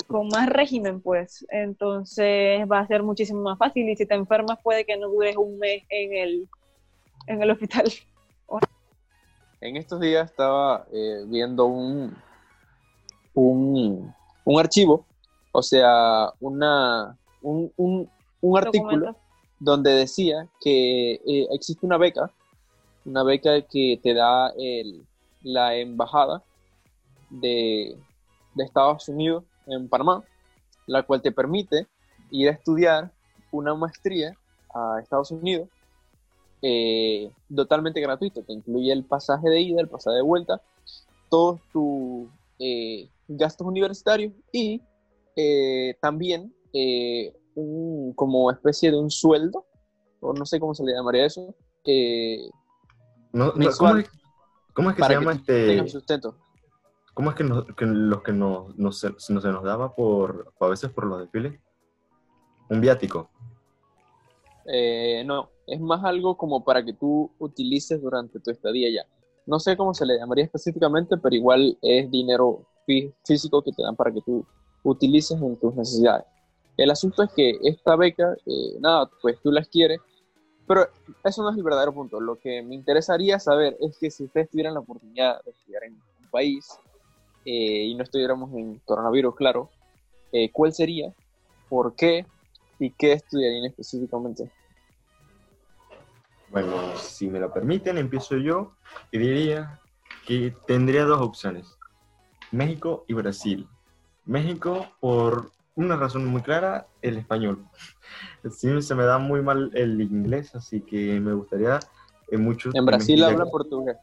con 0.07 0.27
más 0.29 0.47
régimen, 0.49 1.01
pues. 1.01 1.45
Entonces 1.49 2.61
va 2.71 2.79
a 2.79 2.88
ser 2.88 3.03
muchísimo 3.03 3.41
más 3.41 3.57
fácil. 3.57 3.89
Y 3.89 3.95
si 3.97 4.05
te 4.05 4.15
enfermas 4.15 4.57
puede 4.63 4.85
que 4.85 4.97
no 4.97 5.09
dures 5.09 5.35
un 5.35 5.59
mes 5.59 5.83
en 5.89 6.13
el, 6.13 6.49
en 7.27 7.41
el 7.43 7.51
hospital. 7.51 7.85
En 9.61 9.75
estos 9.75 9.99
días 9.99 10.29
estaba 10.31 10.88
eh, 10.93 11.25
viendo 11.27 11.65
un, 11.65 12.15
un, 13.33 14.13
un 14.45 14.59
archivo, 14.59 15.05
o 15.51 15.61
sea, 15.61 16.31
una, 16.39 17.17
un, 17.41 17.69
un, 17.75 18.09
un 18.39 18.57
artículo 18.57 19.13
donde 19.59 19.91
decía 19.91 20.47
que 20.61 21.15
eh, 21.15 21.47
existe 21.51 21.85
una 21.85 21.97
beca, 21.97 22.31
una 23.03 23.23
beca 23.23 23.61
que 23.69 23.99
te 24.01 24.13
da 24.13 24.53
el- 24.57 25.05
la 25.41 25.75
embajada 25.75 26.43
de, 27.29 27.98
de 28.55 28.63
Estados 28.63 29.08
Unidos 29.10 29.43
en 29.67 29.88
Panamá, 29.88 30.24
la 30.88 31.03
cual 31.03 31.22
te 31.22 31.31
permite 31.31 31.88
ir 32.31 32.50
a 32.50 32.53
estudiar 32.53 33.12
una 33.51 33.74
maestría 33.75 34.36
a 34.74 35.00
Estados 35.01 35.31
Unidos 35.31 35.69
eh, 36.62 37.31
totalmente 37.55 38.01
gratuito, 38.01 38.43
te 38.43 38.53
incluye 38.53 38.91
el 38.91 39.05
pasaje 39.05 39.50
de 39.50 39.62
ida, 39.62 39.81
el 39.81 39.88
pasaje 39.88 40.17
de 40.17 40.22
vuelta, 40.22 40.62
todos 41.29 41.62
tus 41.72 42.27
eh, 42.60 43.10
gastos 43.27 43.65
universitarios 43.65 44.34
y 44.51 44.81
eh, 45.36 45.96
también 46.01 46.53
eh, 46.74 47.34
un, 47.55 48.13
como 48.13 48.51
especie 48.51 48.91
de 48.91 48.98
un 48.98 49.10
sueldo, 49.10 49.65
o 50.19 50.34
no 50.34 50.46
sé 50.46 50.60
cómo 50.60 50.75
se 50.75 50.84
le 50.84 50.93
llamaría 50.93 51.25
eso, 51.25 51.55
No, 53.31 53.53
no. 53.53 53.69
¿cómo, 53.77 53.93
cómo 54.79 54.89
es 54.89 54.95
que 54.95 55.00
para 55.01 55.13
se 55.13 55.19
que 55.19 55.25
llama 55.25 55.33
tú 55.36 55.39
este? 55.51 55.89
sustento. 55.89 56.36
¿Cómo 57.13 57.29
es 57.31 57.36
que, 57.36 57.43
nos- 57.43 57.65
que 57.75 57.86
los 57.86 58.21
que 58.24 58.31
nos, 58.31 58.77
nos, 58.77 59.00
se- 59.00 59.12
no 59.33 59.41
se 59.41 59.50
nos 59.50 59.63
daba 59.63 59.93
por, 59.93 60.53
a 60.59 60.67
veces 60.67 60.89
por 60.91 61.05
los 61.05 61.19
desfiles? 61.19 61.59
Un 62.69 62.79
viático. 62.81 63.29
Eh, 64.65 65.24
no, 65.25 65.50
es 65.67 65.79
más 65.79 66.03
algo 66.03 66.38
como 66.38 66.63
para 66.63 66.83
que 66.83 66.93
tú 66.93 67.31
utilices 67.39 68.01
durante 68.01 68.39
tu 68.39 68.51
estadía 68.51 68.88
allá. 68.88 69.05
No 69.45 69.59
sé 69.59 69.75
cómo 69.75 69.93
se 69.93 70.05
le 70.05 70.17
llamaría 70.17 70.45
específicamente, 70.45 71.17
pero 71.17 71.36
igual 71.36 71.77
es 71.81 72.09
dinero 72.12 72.67
fí- 72.88 73.12
físico 73.25 73.62
que 73.63 73.71
te 73.71 73.81
dan 73.81 73.95
para 73.95 74.12
que 74.12 74.21
tú 74.21 74.45
utilices 74.83 75.41
en 75.41 75.57
tus 75.59 75.74
necesidades. 75.75 76.25
El 76.77 76.91
asunto 76.91 77.24
es 77.24 77.31
que 77.33 77.57
esta 77.63 77.95
beca, 77.95 78.33
eh, 78.45 78.77
nada, 78.79 79.09
pues 79.21 79.38
tú 79.41 79.51
las 79.51 79.67
quieres, 79.67 80.00
pero 80.69 80.88
eso 81.23 81.41
no 81.41 81.49
es 81.49 81.57
el 81.57 81.63
verdadero 81.63 81.91
punto. 81.91 82.21
Lo 82.21 82.38
que 82.38 82.61
me 82.61 82.75
interesaría 82.75 83.39
saber 83.39 83.75
es 83.81 83.97
que 83.97 84.11
si 84.11 84.25
ustedes 84.25 84.51
tuvieran 84.51 84.75
la 84.75 84.81
oportunidad 84.81 85.43
de 85.43 85.49
estudiar 85.49 85.85
en 85.85 85.93
un 85.93 86.29
país 86.29 86.77
eh, 87.43 87.85
y 87.85 87.95
no 87.95 88.03
estuviéramos 88.03 88.53
en 88.53 88.79
coronavirus, 88.85 89.35
claro, 89.35 89.71
eh, 90.31 90.51
¿cuál 90.51 90.71
sería? 90.71 91.11
¿Por 91.69 91.95
qué? 91.95 92.23
¿Y 92.77 92.91
qué 92.91 93.13
estudiarían 93.13 93.65
específicamente? 93.65 94.47
Bueno, 96.49 96.95
si 96.97 97.27
me 97.29 97.39
lo 97.39 97.51
permiten, 97.51 97.97
empiezo 97.97 98.38
yo 98.38 98.75
y 99.11 99.17
diría 99.17 99.79
que 100.27 100.53
tendría 100.67 101.03
dos 101.05 101.19
opciones, 101.19 101.79
México 102.51 103.05
y 103.07 103.15
Brasil. 103.15 103.67
México 104.23 104.85
por 104.99 105.49
una 105.79 105.95
razón 105.95 106.25
muy 106.25 106.41
clara, 106.41 106.88
el 107.01 107.17
español. 107.17 107.65
Sí, 108.51 108.81
se 108.81 108.95
me 108.95 109.05
da 109.05 109.17
muy 109.17 109.41
mal 109.41 109.71
el 109.74 110.01
inglés, 110.01 110.53
así 110.55 110.81
que 110.81 111.19
me 111.19 111.33
gustaría 111.33 111.79
eh, 112.29 112.38
mucho... 112.38 112.69
En 112.74 112.86
Brasil 112.86 113.24
hablan 113.24 113.50
portugués. 113.50 113.98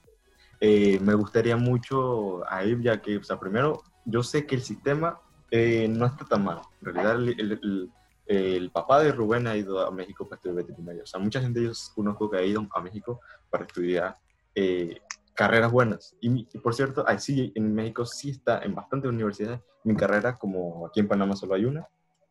eh, 0.60 0.98
me 1.00 1.14
gustaría 1.14 1.56
mucho 1.56 2.42
a 2.50 2.64
ya 2.64 3.00
que, 3.02 3.18
o 3.18 3.22
sea, 3.22 3.38
primero, 3.38 3.82
yo 4.06 4.22
sé 4.22 4.46
que 4.46 4.54
el 4.54 4.62
sistema 4.62 5.20
eh, 5.50 5.86
no 5.88 6.06
está 6.06 6.24
tan 6.24 6.44
mal. 6.44 6.60
En 6.80 6.86
realidad, 6.94 7.16
el, 7.16 7.28
el- 7.40 7.52
el- 7.62 7.92
el 8.28 8.70
papá 8.72 9.00
de 9.00 9.12
Rubén 9.12 9.46
ha 9.46 9.56
ido 9.56 9.86
a 9.86 9.90
México 9.92 10.24
para 10.28 10.36
estudiar 10.36 10.56
veterinaria. 10.56 11.04
O 11.04 11.06
sea, 11.06 11.20
mucha 11.20 11.40
gente 11.40 11.62
yo 11.62 11.70
conozco 11.94 12.28
que 12.28 12.38
ha 12.38 12.42
ido 12.42 12.66
a 12.74 12.80
México 12.80 13.20
para 13.50 13.64
estudiar 13.66 14.18
eh, 14.52 14.98
carreras 15.36 15.70
buenas. 15.70 16.16
Y, 16.20 16.48
y 16.52 16.58
por 16.58 16.74
cierto, 16.74 17.04
ahí 17.06 17.18
sí, 17.18 17.52
en 17.54 17.72
México 17.74 18.04
sí 18.04 18.30
está 18.30 18.60
en 18.62 18.74
bastantes 18.74 19.08
universidades. 19.10 19.60
Mi 19.84 19.94
carrera, 19.94 20.36
como 20.38 20.86
aquí 20.86 21.00
en 21.00 21.08
Panamá 21.08 21.36
solo 21.36 21.54
hay 21.54 21.64
una, 21.64 21.86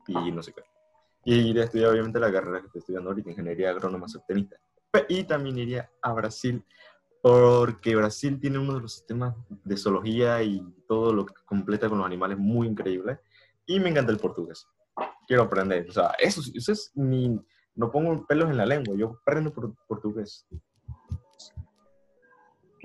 y 0.08 0.32
no 0.32 0.44
sé 0.44 0.52
qué. 0.54 0.64
Y 1.24 1.36
iré 1.50 1.62
a 1.62 1.66
estudiar, 1.66 1.92
obviamente, 1.92 2.20
la 2.20 2.32
carrera 2.32 2.60
que 2.60 2.68
estoy 2.68 2.80
estudiando 2.80 3.10
ahorita, 3.10 3.30
Ingeniería 3.30 3.70
Agrónoma 3.72 4.08
Subtenista. 4.08 4.58
Pe- 4.92 5.06
Y 5.10 5.24
también 5.24 5.58
iría 5.58 5.90
a 6.02 6.14
Brasil 6.14 6.64
porque 7.22 7.96
Brasil 7.96 8.40
tiene 8.40 8.60
uno 8.60 8.76
de 8.76 8.82
los 8.82 8.94
sistemas 8.94 9.34
de 9.64 9.78
zoología 9.78 10.44
y 10.44 10.62
todo 10.88 11.12
lo 11.12 11.26
que 11.26 11.34
completa 11.46 11.90
con 11.90 11.98
los 11.98 12.06
animales 12.06 12.38
muy 12.38 12.68
increíble. 12.68 13.20
Y 13.66 13.80
me 13.80 13.90
encanta 13.90 14.12
el 14.12 14.20
portugués. 14.20 14.68
Quiero 15.28 15.44
aprender. 15.44 15.90
O 15.90 15.92
sea, 15.94 16.12
eso, 16.20 16.42
eso 16.54 16.72
es 16.72 16.92
mi... 16.96 17.40
No 17.74 17.92
pongo 17.92 18.26
pelos 18.28 18.50
en 18.52 18.58
la 18.58 18.66
lengua, 18.66 18.96
yo 18.96 19.18
aprendo 19.22 19.52
por- 19.52 19.74
portugués. 19.88 20.46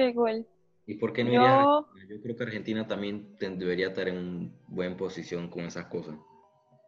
Qué 0.01 0.15
cool. 0.15 0.47
¿Y 0.87 0.95
por 0.95 1.13
qué 1.13 1.23
no 1.23 1.31
irías 1.31 1.53
a 1.53 1.63
Yo, 1.63 1.87
Argentina? 1.87 2.07
Yo 2.17 2.23
creo 2.23 2.37
que 2.37 2.43
Argentina 2.45 2.89
también 2.89 3.37
debería 3.39 3.89
estar 3.89 4.09
en 4.09 4.17
una 4.17 4.51
buena 4.69 4.97
posición 4.97 5.49
con 5.51 5.65
esas 5.65 5.87
cosas. 5.87 6.17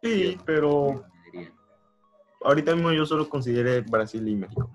Sí, 0.01 0.35
pero 0.45 1.05
ahorita 2.41 2.73
mismo 2.75 2.91
yo 2.91 3.05
solo 3.05 3.29
consideré 3.29 3.81
Brasil 3.81 4.27
y 4.27 4.35
México. 4.35 4.69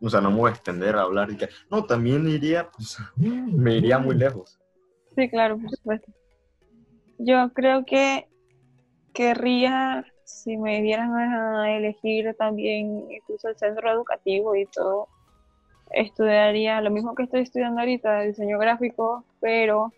O 0.00 0.08
sea, 0.08 0.20
no 0.22 0.30
me 0.30 0.38
voy 0.38 0.50
a 0.50 0.54
extender 0.54 0.96
a 0.96 1.02
hablar. 1.02 1.30
y 1.30 1.36
que- 1.36 1.48
No, 1.70 1.84
también 1.84 2.26
iría, 2.26 2.70
pues, 2.70 2.96
me 3.16 3.76
iría 3.76 3.98
muy 3.98 4.16
lejos. 4.16 4.58
sí, 5.14 5.28
claro, 5.28 5.58
por 5.58 5.70
supuesto. 5.70 6.10
Yo 7.18 7.52
creo 7.52 7.84
que 7.84 8.26
querría, 9.12 10.04
si 10.24 10.56
me 10.56 10.82
dieran 10.82 11.12
a 11.14 11.76
elegir 11.76 12.34
también 12.36 13.10
incluso 13.10 13.48
el 13.48 13.56
centro 13.56 13.90
educativo 13.92 14.56
y 14.56 14.66
todo, 14.66 15.08
estudiaría 15.94 16.80
lo 16.80 16.90
mismo 16.90 17.14
que 17.14 17.24
estoy 17.24 17.42
estudiando 17.42 17.80
ahorita, 17.80 18.22
diseño 18.22 18.58
gráfico, 18.58 19.24
pero 19.40 19.92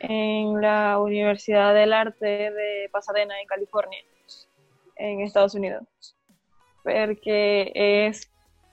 en 0.00 0.60
la 0.60 0.98
Universidad 0.98 1.74
del 1.74 1.92
Arte 1.92 2.26
de 2.26 2.88
Pasadena, 2.90 3.38
en 3.40 3.46
California, 3.46 3.98
en 4.96 5.20
Estados 5.20 5.54
Unidos. 5.54 5.84
Porque 6.82 7.70
es 7.74 8.30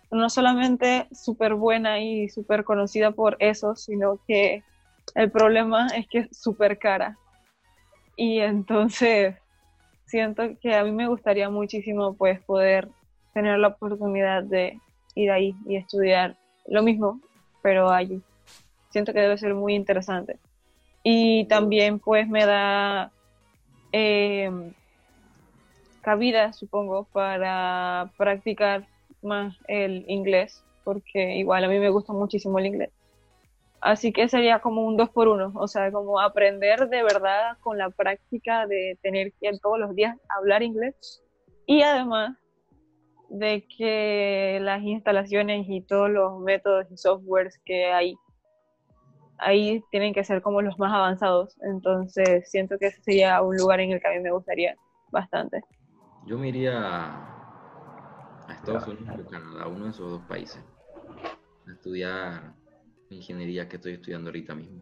no 0.10 0.30
solamente 0.30 1.08
súper 1.12 1.54
buena 1.54 2.00
y 2.00 2.30
súper 2.30 2.64
conocida 2.64 3.12
por 3.12 3.36
eso, 3.40 3.76
sino 3.76 4.20
que 4.26 4.64
el 5.16 5.32
problema 5.32 5.88
es 5.88 6.08
que 6.08 6.20
es 6.20 6.38
súper 6.38 6.80
cara. 6.80 7.18
Y 8.16 8.40
entonces 8.40 9.36
siento 10.06 10.44
que 10.62 10.76
a 10.76 10.84
mí 10.84 10.92
me 10.92 11.08
gustaría 11.08 11.50
muchísimo 11.50 12.16
pues 12.16 12.42
poder 12.42 12.88
tener 13.34 13.60
la 13.60 13.68
oportunidad 13.68 14.44
de 14.44 14.80
ir 15.18 15.32
ahí 15.32 15.56
y 15.66 15.76
estudiar 15.76 16.38
lo 16.68 16.84
mismo, 16.84 17.20
pero 17.62 17.90
allí. 17.90 18.22
Siento 18.90 19.14
que 19.14 19.22
debe 19.22 19.38
ser 19.38 19.54
muy 19.54 19.76
interesante. 19.76 20.38
Y 21.04 21.46
también 21.46 22.00
pues 22.00 22.28
me 22.28 22.46
da 22.46 23.12
eh, 23.92 24.52
cabida, 26.02 26.54
supongo, 26.54 27.06
para 27.06 28.12
practicar 28.18 28.88
más 29.22 29.58
el 29.68 30.06
inglés, 30.08 30.64
porque 30.84 31.36
igual 31.36 31.64
a 31.64 31.68
mí 31.68 31.80
me 31.80 31.90
gusta 31.90 32.14
muchísimo 32.14 32.60
el 32.60 32.68
inglés. 32.68 32.92
Así 33.80 34.12
que 34.12 34.28
sería 34.28 34.60
como 34.60 34.86
un 34.86 34.98
dos 34.98 35.10
por 35.10 35.28
uno, 35.28 35.52
o 35.56 35.68
sea, 35.68 35.92
como 35.92 36.20
aprender 36.20 36.90
de 36.90 37.04
verdad 37.04 37.58
con 37.62 37.78
la 37.78 37.90
práctica 37.90 38.66
de 38.66 38.98
tener 39.02 39.32
que 39.34 39.52
todos 39.62 39.80
los 39.80 39.96
días 39.96 40.18
hablar 40.30 40.64
inglés 40.64 41.22
y 41.66 41.82
además 41.84 42.38
de 43.30 43.68
que 43.78 44.60
las 44.62 44.82
instalaciones 44.82 45.66
y 45.68 45.82
todos 45.82 46.10
los 46.10 46.40
métodos 46.40 46.86
y 46.92 46.98
softwares 46.98 47.60
que 47.66 47.86
hay 47.86 48.16
ahí 49.40 49.84
tienen 49.92 50.14
que 50.14 50.24
ser 50.24 50.42
como 50.42 50.62
los 50.62 50.78
más 50.80 50.94
avanzados. 50.94 51.58
Entonces 51.62 52.50
siento 52.50 52.78
que 52.78 52.88
ese 52.88 53.02
sería 53.02 53.42
un 53.42 53.56
lugar 53.56 53.80
en 53.80 53.92
el 53.92 54.02
que 54.02 54.08
a 54.08 54.12
mí 54.12 54.20
me 54.20 54.32
gustaría 54.32 54.76
bastante. 55.12 55.62
Yo 56.26 56.38
me 56.38 56.50
iría 56.50 56.74
a 58.48 58.54
Estados 58.54 58.88
Unidos 58.88 59.20
o 59.26 59.30
Canadá, 59.30 59.68
uno 59.68 59.86
de 59.86 59.92
esos 59.92 60.12
dos 60.12 60.22
países, 60.24 60.64
a 61.68 61.72
estudiar 61.72 62.54
ingeniería 63.10 63.70
que 63.70 63.78
estoy 63.78 63.94
estudiando 63.94 64.30
ahorita 64.30 64.54
mismo. 64.56 64.82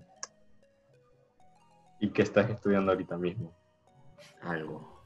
¿Y 1.99 2.09
qué 2.09 2.23
estás 2.23 2.49
estudiando 2.49 2.91
ahorita 2.91 3.17
mismo? 3.17 3.55
Algo. 4.41 5.03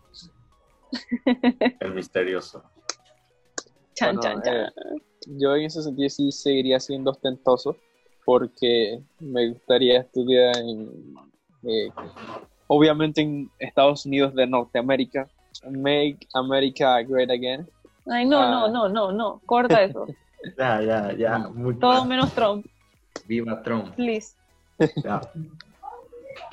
El 1.80 1.94
misterioso. 1.94 2.64
Chan, 4.00 4.16
Bueno, 4.16 4.22
chan, 4.22 4.42
chan. 4.44 4.56
eh, 4.66 4.70
yo 5.38 5.56
en 5.56 5.64
ese 5.66 5.84
sentido 5.84 6.10
sí 6.10 6.32
seguiría 6.32 6.80
siendo 6.80 7.12
ostentoso 7.12 7.76
porque 8.26 9.02
me 9.20 9.50
gustaría 9.50 10.00
estudiar 10.00 10.56
en, 10.58 11.16
eh, 11.64 11.92
obviamente 12.68 13.22
en 13.22 13.50
Estados 13.60 14.06
Unidos 14.06 14.34
de 14.36 14.48
Norteamérica, 14.48 15.28
Make 15.70 16.20
America 16.34 17.02
Great 17.02 17.30
Again. 17.30 17.68
Ay, 18.08 18.26
no, 18.26 18.40
ah. 18.40 18.50
no, 18.50 18.68
no, 18.70 18.88
no, 18.90 19.12
no, 19.12 19.42
corta 19.46 19.82
eso. 19.84 20.06
Ya, 20.58 20.82
ya, 20.82 21.12
ya. 21.18 21.38
muy 21.50 21.78
Todo 21.78 22.00
mal. 22.00 22.08
menos 22.08 22.32
Trump. 22.34 22.66
Viva 23.28 23.62
Trump. 23.62 23.94
Please. 23.96 24.38
Ya. 25.04 25.20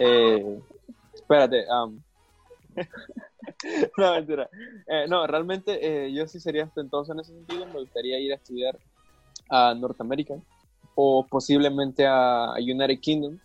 Eh, 0.01 0.59
espérate. 1.15 1.65
um, 1.71 2.01
no, 3.99 4.13
mentira. 4.15 4.49
Eh, 4.87 5.07
no, 5.09 5.27
realmente 5.27 5.79
eh, 5.81 6.13
yo 6.13 6.27
sí 6.27 6.41
sería 6.41 6.65
ostentoso 6.65 7.13
en 7.13 7.21
ese 7.21 7.33
sentido. 7.33 7.67
Me 7.67 7.81
gustaría 7.81 8.19
ir 8.19 8.33
a 8.33 8.37
estudiar 8.37 8.79
a 9.49 9.75
Norteamérica 9.75 10.35
o 10.95 11.27
posiblemente 11.27 12.07
a 12.07 12.55
United 12.59 13.01
Kingdom. 13.01 13.39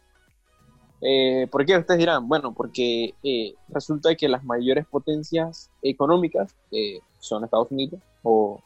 Eh, 1.01 1.47
¿Por 1.51 1.65
qué? 1.65 1.77
Ustedes 1.77 1.99
dirán, 1.99 2.27
bueno, 2.27 2.53
porque 2.53 3.13
eh, 3.23 3.53
resulta 3.69 4.15
que 4.15 4.29
las 4.29 4.43
mayores 4.43 4.85
potencias 4.85 5.69
económicas 5.81 6.55
eh, 6.71 6.99
son 7.19 7.43
Estados 7.43 7.71
Unidos 7.71 7.99
o, 8.23 8.61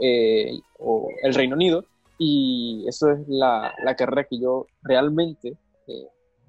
eh, 0.00 0.58
o 0.78 1.08
el 1.22 1.34
Reino 1.34 1.54
Unido 1.54 1.84
y 2.18 2.84
eso 2.88 3.10
es 3.12 3.20
la, 3.28 3.72
la 3.84 3.94
carrera 3.94 4.24
que 4.24 4.40
yo 4.40 4.66
realmente 4.82 5.56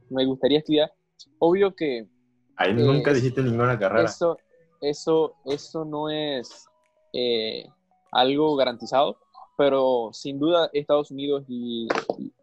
me 0.09 0.25
gustaría 0.25 0.57
estudiar. 0.57 0.91
Obvio 1.37 1.75
que 1.75 2.07
Ahí 2.59 2.71
Eh, 2.71 2.73
nunca 2.75 3.11
dijiste 3.13 3.41
ninguna 3.41 3.79
carrera. 3.79 4.07
eso, 4.09 4.37
eso, 4.81 5.33
eso 5.45 5.85
no 5.85 6.09
es 6.09 6.65
eh, 7.13 7.65
algo 8.11 8.55
garantizado, 8.55 9.17
pero 9.57 10.09
sin 10.13 10.39
duda 10.39 10.69
Estados 10.73 11.09
Unidos 11.09 11.45
y, 11.47 11.87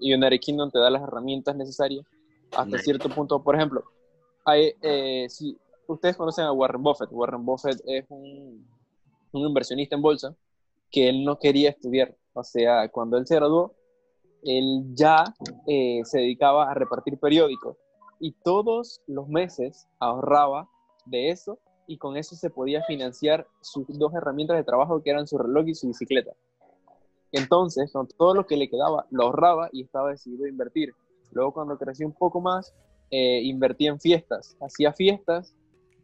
y 0.00 0.14
United 0.14 0.40
Kingdom 0.40 0.70
te 0.70 0.78
da 0.78 0.90
las 0.90 1.02
herramientas 1.02 1.54
necesarias 1.54 2.04
hasta 2.56 2.78
cierto 2.78 3.08
punto. 3.10 3.42
Por 3.42 3.54
ejemplo, 3.56 3.84
hay, 4.44 4.72
eh, 4.82 5.26
si 5.28 5.56
ustedes 5.86 6.16
conocen 6.16 6.46
a 6.46 6.52
Warren 6.52 6.82
Buffett, 6.82 7.10
Warren 7.12 7.44
Buffett 7.44 7.78
es 7.86 8.04
un, 8.08 8.66
un 9.32 9.40
inversionista 9.48 9.96
en 9.96 10.02
bolsa 10.02 10.34
que 10.90 11.08
él 11.10 11.24
no 11.24 11.38
quería 11.38 11.70
estudiar. 11.70 12.14
O 12.32 12.42
sea, 12.42 12.88
cuando 12.88 13.16
él 13.18 13.26
se 13.26 13.34
graduó, 13.34 13.74
él 14.42 14.84
ya 14.94 15.24
eh, 15.66 16.00
se 16.04 16.20
dedicaba 16.20 16.70
a 16.70 16.74
repartir 16.74 17.18
periódicos 17.18 17.76
y 18.20 18.32
todos 18.44 19.00
los 19.06 19.28
meses 19.28 19.86
ahorraba 19.98 20.68
de 21.04 21.30
eso 21.30 21.58
y 21.86 21.98
con 21.98 22.16
eso 22.16 22.34
se 22.34 22.50
podía 22.50 22.82
financiar 22.84 23.46
sus 23.60 23.86
dos 23.98 24.12
herramientas 24.14 24.56
de 24.56 24.64
trabajo 24.64 25.02
que 25.02 25.10
eran 25.10 25.26
su 25.26 25.38
reloj 25.38 25.68
y 25.68 25.74
su 25.74 25.86
bicicleta. 25.88 26.32
Entonces, 27.32 27.92
con 27.92 28.06
todo 28.08 28.34
lo 28.34 28.46
que 28.46 28.56
le 28.56 28.68
quedaba, 28.68 29.06
lo 29.10 29.24
ahorraba 29.24 29.68
y 29.72 29.82
estaba 29.82 30.10
decidido 30.10 30.46
a 30.46 30.48
invertir. 30.48 30.94
Luego, 31.32 31.52
cuando 31.52 31.76
creció 31.76 32.06
un 32.06 32.12
poco 32.12 32.40
más, 32.40 32.72
eh, 33.10 33.40
invertía 33.42 33.90
en 33.90 34.00
fiestas, 34.00 34.56
hacía 34.60 34.92
fiestas 34.92 35.54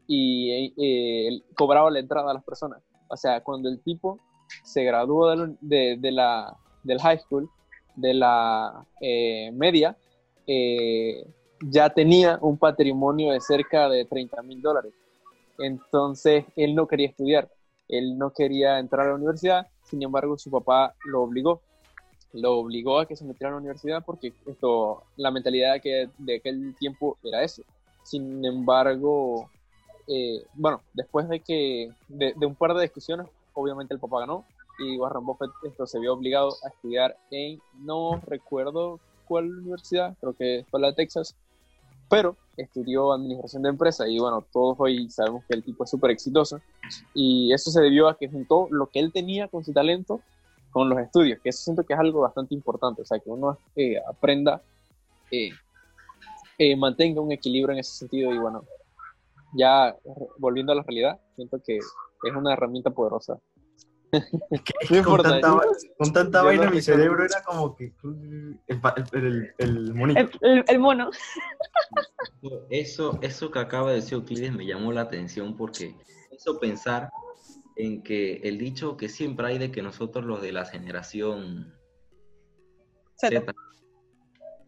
y 0.07 0.51
eh, 0.77 1.29
él 1.29 1.45
cobraba 1.57 1.91
la 1.91 2.01
entrada 2.01 2.31
a 2.31 2.35
las 2.35 2.45
personas. 2.45 2.83
O 3.09 3.17
sea, 3.17 3.43
cuando 3.43 3.69
el 3.69 3.81
tipo 3.83 4.19
se 4.65 4.85
graduó 4.85 5.31
de, 5.31 5.37
la- 5.37 5.55
de- 5.61 5.97
de 5.99 6.13
la, 6.13 6.57
del 6.83 7.01
high 7.01 7.19
school, 7.19 7.49
de 7.97 8.15
la 8.15 8.87
eh, 9.01 9.51
media, 9.53 9.97
eh, 10.47 11.25
ya 11.63 11.91
tenía 11.91 12.39
un 12.41 12.57
patrimonio 12.57 13.33
de 13.33 13.41
cerca 13.41 13.89
de 13.89 14.05
30 14.05 14.43
mil 14.43 14.61
dólares. 14.61 14.93
Entonces, 15.59 16.45
él 16.57 16.75
no 16.75 16.87
quería 16.87 17.09
estudiar, 17.09 17.49
él 17.89 18.19
no 18.19 18.31
quería 18.31 18.79
entrar 18.79 19.07
a 19.07 19.11
la 19.11 19.17
universidad, 19.17 19.67
sin 19.85 20.03
embargo, 20.03 20.39
su 20.39 20.51
papá 20.51 20.95
lo 21.05 21.23
obligó. 21.23 21.61
Lo 22.33 22.59
obligó 22.59 22.99
a 22.99 23.07
que 23.07 23.15
se 23.15 23.27
metiera 23.27 23.49
a 23.49 23.53
la 23.53 23.59
universidad 23.59 24.03
porque 24.05 24.33
esto, 24.47 25.03
la 25.17 25.31
mentalidad 25.31 25.81
de 25.83 26.37
aquel 26.37 26.75
tiempo 26.77 27.19
era 27.23 27.43
eso. 27.43 27.63
Sin 28.03 28.43
embargo, 28.45 29.51
eh, 30.09 30.43
bueno, 30.55 30.81
después 30.95 31.29
de 31.29 31.41
que, 31.41 31.91
de, 32.09 32.33
de 32.35 32.47
un 32.47 32.55
par 32.55 32.73
de 32.75 32.83
discusiones, 32.83 33.27
obviamente 33.53 33.93
el 33.93 34.01
papá 34.01 34.21
ganó 34.21 34.47
y 34.79 34.97
Warren 34.97 35.25
Buffett 35.27 35.51
se 35.85 35.99
vio 35.99 36.15
obligado 36.15 36.51
a 36.65 36.69
estudiar 36.69 37.17
en, 37.31 37.61
no 37.81 38.21
recuerdo 38.27 38.99
cuál 39.27 39.51
universidad, 39.59 40.17
creo 40.21 40.33
que 40.33 40.65
fue 40.71 40.81
la 40.81 40.89
de 40.89 40.95
Texas, 40.95 41.37
pero 42.13 42.37
estudió 42.59 43.11
administración 43.11 43.63
de 43.63 43.71
empresa 43.71 44.07
y 44.07 44.19
bueno, 44.19 44.45
todos 44.53 44.77
hoy 44.79 45.09
sabemos 45.09 45.47
que 45.49 45.55
el 45.55 45.65
tipo 45.65 45.85
es 45.85 45.91
súper 45.91 46.11
exitoso 46.11 46.61
y 47.15 47.51
eso 47.55 47.71
se 47.71 47.81
debió 47.81 48.07
a 48.07 48.19
que 48.19 48.29
juntó 48.29 48.69
lo 48.71 48.89
que 48.89 48.99
él 48.99 49.11
tenía 49.15 49.49
con 49.49 49.65
su 49.65 49.73
talento 49.73 50.21
con 50.73 50.91
los 50.91 50.99
estudios, 50.99 51.41
que 51.43 51.49
eso 51.49 51.63
siento 51.63 51.85
que 51.85 51.95
es 51.95 51.99
algo 51.99 52.21
bastante 52.21 52.55
importante, 52.55 53.01
o 53.01 53.07
sea, 53.07 53.19
que 53.19 53.31
uno 53.31 53.57
eh, 53.77 53.97
aprenda, 54.07 54.61
eh, 55.31 55.53
eh, 56.59 56.77
mantenga 56.77 57.23
un 57.23 57.33
equilibrio 57.33 57.73
en 57.73 57.81
ese 57.81 57.95
sentido 57.95 58.31
y 58.31 58.37
bueno, 58.37 58.63
ya 59.55 59.97
volviendo 60.37 60.73
a 60.73 60.75
la 60.75 60.83
realidad, 60.83 61.19
siento 61.35 61.63
que 61.65 61.79
es 61.79 62.35
una 62.37 62.53
herramienta 62.53 62.91
poderosa. 62.91 63.39
Con 65.05 65.23
tanta, 65.23 65.41
yo- 65.41 65.57
va- 65.57 65.63
con 65.99 66.13
tanta 66.13 66.41
yo 66.41 66.45
vaina 66.47 66.65
no 66.67 66.71
mi 66.73 66.83
cerebro 66.83 67.25
era 67.25 67.43
como 67.43 67.75
que 67.75 67.93
uh, 68.05 68.55
el, 68.67 68.81
pa- 68.81 68.95
el, 69.13 69.25
el, 69.25 69.55
el 69.59 69.95
monito. 69.95 70.21
El, 70.21 70.31
el- 70.43 70.65
el 70.69 70.79
mono. 70.79 71.11
Eso, 72.71 73.19
eso 73.23 73.51
que 73.51 73.59
acaba 73.59 73.91
de 73.91 73.97
decir 73.97 74.15
Euclides 74.15 74.53
me 74.53 74.67
llamó 74.67 74.93
la 74.93 75.03
atención 75.03 75.57
porque 75.57 75.95
hizo 76.31 76.59
pensar 76.59 77.09
en 77.77 78.03
que 78.03 78.35
el 78.45 78.59
dicho 78.59 78.97
que 78.99 79.09
siempre 79.09 79.47
hay 79.47 79.59
de 79.59 79.71
que 79.73 79.81
nosotros 79.83 80.25
los 80.27 80.43
de 80.43 80.53
la 80.53 80.67
generación 80.67 81.73
Z. 83.17 83.41
Z 83.41 83.53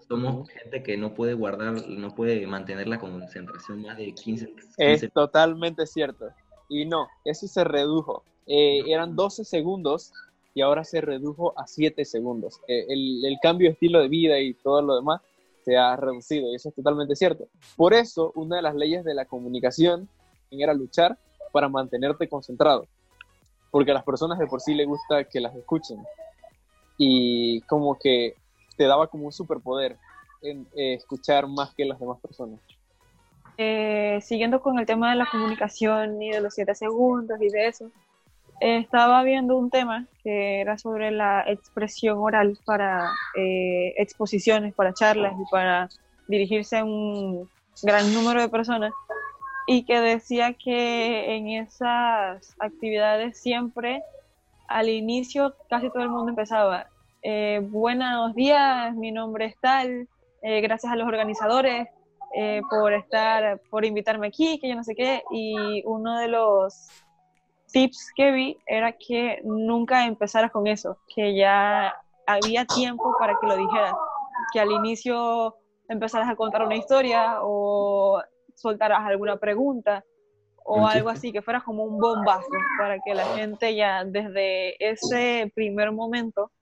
somos 0.09 0.49
gente 0.51 0.83
que 0.83 0.97
no 0.99 1.15
puede 1.15 1.33
guardar, 1.35 1.87
no 1.89 2.15
puede 2.15 2.47
mantener 2.47 2.87
la 2.89 2.99
concentración 2.99 3.83
más 3.83 3.97
de 3.97 4.15
15, 4.15 4.47
15 4.53 4.69
Es 4.79 5.13
totalmente 5.13 5.87
cierto. 5.87 6.29
Y 6.69 6.85
no, 6.87 7.09
eso 7.25 7.47
se 7.47 7.65
redujo. 7.65 8.25
Eh, 8.47 8.83
eran 8.87 9.17
12 9.17 9.45
segundos 9.45 10.13
y 10.55 10.63
ahora 10.63 10.85
se 10.85 11.01
redujo 11.01 11.59
a 11.59 11.67
7 11.67 12.05
segundos. 12.05 12.61
Eh, 12.69 12.87
el, 12.89 13.25
el 13.25 13.39
cambio 13.43 13.69
de 13.69 13.73
estilo 13.73 14.01
de 14.01 14.09
vida 14.09 14.39
y 14.39 14.55
todo 14.55 14.83
lo 14.83 14.97
demás 14.97 15.21
se 15.65 15.77
ha 15.77 15.97
reducido 15.97 16.51
y 16.53 16.57
eso 16.57 16.69
es 16.69 16.75
totalmente 16.75 17.17
cierto. 17.17 17.49
Por 17.77 17.95
eso, 17.95 18.33
una 18.35 18.57
de 18.57 18.63
las 18.63 18.75
leyes 18.75 19.05
de 19.05 19.15
la 19.15 19.25
comunicación 19.25 20.09
era 20.51 20.75
luchar 20.75 21.19
para 21.53 21.69
mantenerte 21.69 22.29
concentrado. 22.29 22.87
Porque 23.71 23.91
a 23.91 23.95
las 23.95 24.05
personas 24.05 24.39
de 24.39 24.47
por 24.47 24.61
sí 24.61 24.75
les 24.75 24.87
gusta 24.87 25.25
que 25.25 25.41
las 25.41 25.55
escuchen. 25.57 25.99
Y 26.99 27.61
como 27.63 27.99
que 27.99 28.37
te 28.77 28.85
daba 28.85 29.07
como 29.09 29.27
un 29.27 29.33
superpoder 29.33 29.97
en 30.43 30.67
eh, 30.77 30.95
escuchar 30.95 31.49
más 31.49 31.75
que 31.75 31.85
las 31.85 31.99
demás 31.99 32.21
personas. 32.21 32.61
Eh, 33.57 34.19
siguiendo 34.21 34.61
con 34.61 34.79
el 34.79 34.87
tema 34.87 35.11
de 35.11 35.17
la 35.17 35.27
comunicación 35.31 36.21
y 36.21 36.31
de 36.31 36.41
los 36.41 36.55
siete 36.55 36.75
segundos 36.75 37.41
y 37.41 37.49
de 37.49 37.69
eso, 37.69 37.91
estaba 38.61 39.23
viendo 39.23 39.57
un 39.57 39.71
tema 39.71 40.07
que 40.23 40.61
era 40.61 40.79
sobre 40.79 41.11
la 41.11 41.45
expresión 41.47 42.19
oral 42.19 42.59
para 42.65 43.11
eh, 43.37 43.95
exposiciones, 43.99 44.75
para 44.75 44.95
charlas 44.95 45.35
y 45.39 45.51
para 45.51 45.89
dirigirse 46.29 46.79
a 46.79 46.85
un 46.85 47.49
gran 47.83 48.13
número 48.15 48.41
de 48.41 48.49
personas 48.49 48.93
y 49.67 49.85
que 49.85 50.01
decía 50.01 50.55
que 50.55 51.37
en 51.37 51.49
esas 51.49 52.55
actividades 52.59 53.41
siempre 53.41 54.03
al 54.69 54.89
inicio 54.89 55.55
casi 55.69 55.91
todo 55.91 56.03
el 56.03 56.09
mundo 56.09 56.31
empezaba 56.31 56.87
eh, 57.23 57.61
buenos 57.63 58.35
días, 58.35 58.95
mi 58.95 59.11
nombre 59.11 59.47
es 59.47 59.57
tal, 59.59 60.09
eh, 60.43 60.61
gracias 60.61 60.93
a 60.93 60.97
los 60.97 61.09
organizadores 61.09 61.89
por 62.69 62.93
estar, 62.93 63.61
por 63.71 63.85
invitarme 63.85 64.27
aquí, 64.27 64.59
que 64.59 64.69
yo 64.69 64.75
no 64.75 64.83
sé 64.83 64.97
qué, 64.97 65.23
y 65.31 65.85
uno 65.87 66.19
de 66.19 66.27
los 66.27 67.04
tips 67.75 68.13
que 68.15 68.31
vi 68.31 68.57
era 68.67 68.93
que 68.93 69.41
nunca 69.45 70.07
empezaras 70.07 70.53
con 70.53 70.67
eso, 70.69 70.97
que 71.15 71.35
ya 71.35 71.93
había 72.27 72.65
tiempo 72.65 73.15
para 73.19 73.37
que 73.39 73.47
lo 73.49 73.57
dijeras, 73.57 73.95
que 74.53 74.61
al 74.61 74.71
inicio 74.71 75.57
empezaras 75.89 76.29
a 76.29 76.37
contar 76.37 76.63
una 76.63 76.77
historia 76.77 77.39
o 77.43 78.23
soltaras 78.55 79.01
alguna 79.01 79.37
pregunta 79.39 80.05
o 80.65 80.87
algo 80.87 81.11
así, 81.11 81.33
que 81.33 81.43
fuera 81.43 81.61
como 81.61 81.83
un 81.85 81.99
bombazo, 81.99 82.49
para 82.79 82.99
que 83.01 83.13
la 83.13 83.27
gente 83.37 83.75
ya 83.75 84.03
desde 84.05 84.77
ese 84.83 85.53
primer 85.55 85.93
momento 85.93 86.53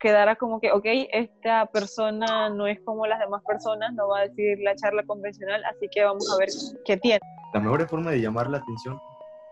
quedara 0.00 0.34
como 0.34 0.60
que, 0.60 0.72
ok, 0.72 0.86
esta 1.12 1.66
persona 1.66 2.48
no 2.48 2.66
es 2.66 2.80
como 2.80 3.06
las 3.06 3.20
demás 3.20 3.42
personas, 3.46 3.92
no 3.94 4.08
va 4.08 4.20
a 4.20 4.22
decir 4.22 4.58
la 4.60 4.74
charla 4.74 5.04
convencional, 5.04 5.62
así 5.66 5.88
que 5.92 6.02
vamos 6.02 6.28
a 6.32 6.38
ver 6.38 6.48
qué 6.84 6.96
tiene. 6.96 7.20
La 7.54 7.60
mejor 7.60 7.86
forma 7.86 8.10
de 8.10 8.20
llamar 8.20 8.50
la 8.50 8.58
atención 8.58 8.98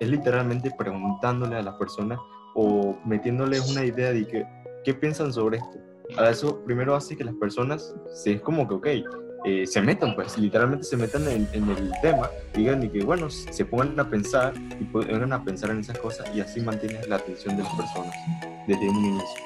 es 0.01 0.09
literalmente 0.09 0.71
preguntándole 0.77 1.57
a 1.57 1.63
las 1.63 1.75
personas 1.75 2.19
o 2.55 2.99
metiéndoles 3.05 3.71
una 3.71 3.85
idea 3.85 4.13
de 4.13 4.27
que, 4.27 4.47
qué 4.83 4.95
piensan 4.95 5.33
sobre 5.33 5.59
esto. 5.59 5.79
Ahora 6.17 6.31
eso 6.31 6.65
primero 6.65 6.97
hace 6.97 7.17
que 7.17 7.23
las 7.23 7.35
personas 7.35 7.95
se 8.13 8.33
es 8.33 8.41
como 8.41 8.67
que, 8.67 8.75
ok, 8.75 8.87
eh, 9.45 9.67
se 9.67 9.81
metan, 9.81 10.15
pues 10.15 10.37
literalmente 10.39 10.85
se 10.85 10.97
metan 10.97 11.29
en, 11.29 11.47
en 11.53 11.69
el 11.69 11.93
tema, 12.03 12.31
digan 12.55 12.83
y 12.83 12.89
que, 12.89 13.05
bueno, 13.05 13.31
se 13.31 13.65
pongan 13.65 14.01
a 14.01 14.09
pensar 14.09 14.55
y 14.81 14.85
pongan 14.85 15.33
a 15.33 15.45
pensar 15.45 15.71
en 15.71 15.81
esas 15.81 15.99
cosas 15.99 16.35
y 16.35 16.41
así 16.41 16.61
mantienes 16.61 17.07
la 17.07 17.17
atención 17.17 17.57
de 17.57 17.63
las 17.63 17.75
personas 17.75 18.15
desde 18.67 18.89
un 18.89 18.97
inicio. 18.97 19.45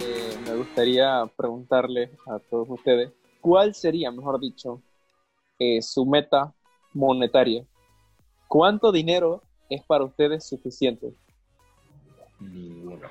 Eh, 0.00 0.38
me 0.44 0.56
gustaría 0.56 1.24
preguntarle 1.36 2.10
a 2.26 2.38
todos 2.38 2.68
ustedes, 2.70 3.10
¿cuál 3.40 3.74
sería, 3.74 4.10
mejor 4.10 4.40
dicho, 4.40 4.80
eh, 5.58 5.82
su 5.82 6.04
meta 6.06 6.52
monetaria? 6.92 7.64
¿Cuánto 8.46 8.92
dinero 8.92 9.42
es 9.68 9.82
para 9.84 10.04
ustedes 10.04 10.44
suficiente? 10.48 11.12
Ninguno. 12.40 13.08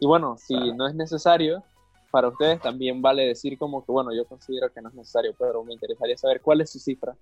Y 0.00 0.06
bueno, 0.06 0.36
si 0.38 0.54
no 0.72 0.88
es 0.88 0.94
necesario, 0.94 1.62
para 2.10 2.28
ustedes 2.28 2.60
también 2.60 3.00
vale 3.00 3.26
decir 3.26 3.58
como 3.58 3.84
que, 3.84 3.92
bueno, 3.92 4.12
yo 4.14 4.26
considero 4.26 4.72
que 4.72 4.80
no 4.82 4.88
es 4.88 4.94
necesario, 4.94 5.34
pero 5.38 5.64
me 5.64 5.72
interesaría 5.72 6.16
saber 6.16 6.40
cuál 6.40 6.60
es 6.60 6.70
su 6.70 6.78
cifra. 6.78 7.16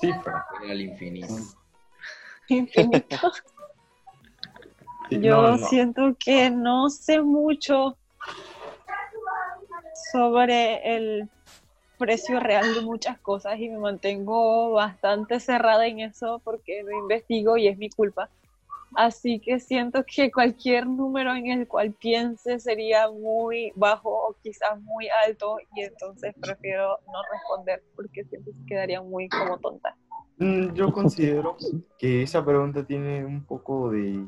Cifra. 0.00 0.46
Al 0.68 0.80
infinito. 0.80 1.34
Infinito. 2.48 3.16
Yo 5.10 5.42
no, 5.42 5.56
no. 5.56 5.68
siento 5.68 6.16
que 6.18 6.50
no 6.50 6.88
sé 6.88 7.20
mucho 7.20 7.96
sobre 10.14 10.94
el 10.94 11.28
precio 11.98 12.38
real 12.38 12.72
de 12.72 12.82
muchas 12.82 13.18
cosas 13.18 13.58
y 13.58 13.68
me 13.68 13.78
mantengo 13.78 14.70
bastante 14.70 15.40
cerrada 15.40 15.88
en 15.88 15.98
eso 15.98 16.40
porque 16.44 16.84
no 16.84 16.92
investigo 16.92 17.56
y 17.56 17.66
es 17.66 17.76
mi 17.76 17.90
culpa. 17.90 18.30
Así 18.94 19.40
que 19.40 19.58
siento 19.58 20.04
que 20.06 20.30
cualquier 20.30 20.86
número 20.86 21.34
en 21.34 21.48
el 21.48 21.66
cual 21.66 21.92
piense 21.94 22.60
sería 22.60 23.10
muy 23.10 23.72
bajo 23.74 24.08
o 24.08 24.36
quizás 24.40 24.80
muy 24.82 25.08
alto 25.26 25.56
y 25.74 25.82
entonces 25.82 26.32
prefiero 26.40 26.96
no 27.08 27.20
responder 27.32 27.82
porque 27.96 28.22
que 28.22 28.38
quedaría 28.68 29.02
muy 29.02 29.28
como 29.28 29.58
tonta. 29.58 29.96
Mm, 30.38 30.74
Yo 30.74 30.92
considero 30.92 31.56
que 31.98 32.22
esa 32.22 32.44
pregunta 32.44 32.86
tiene 32.86 33.24
un 33.24 33.44
poco 33.44 33.90
de 33.90 34.24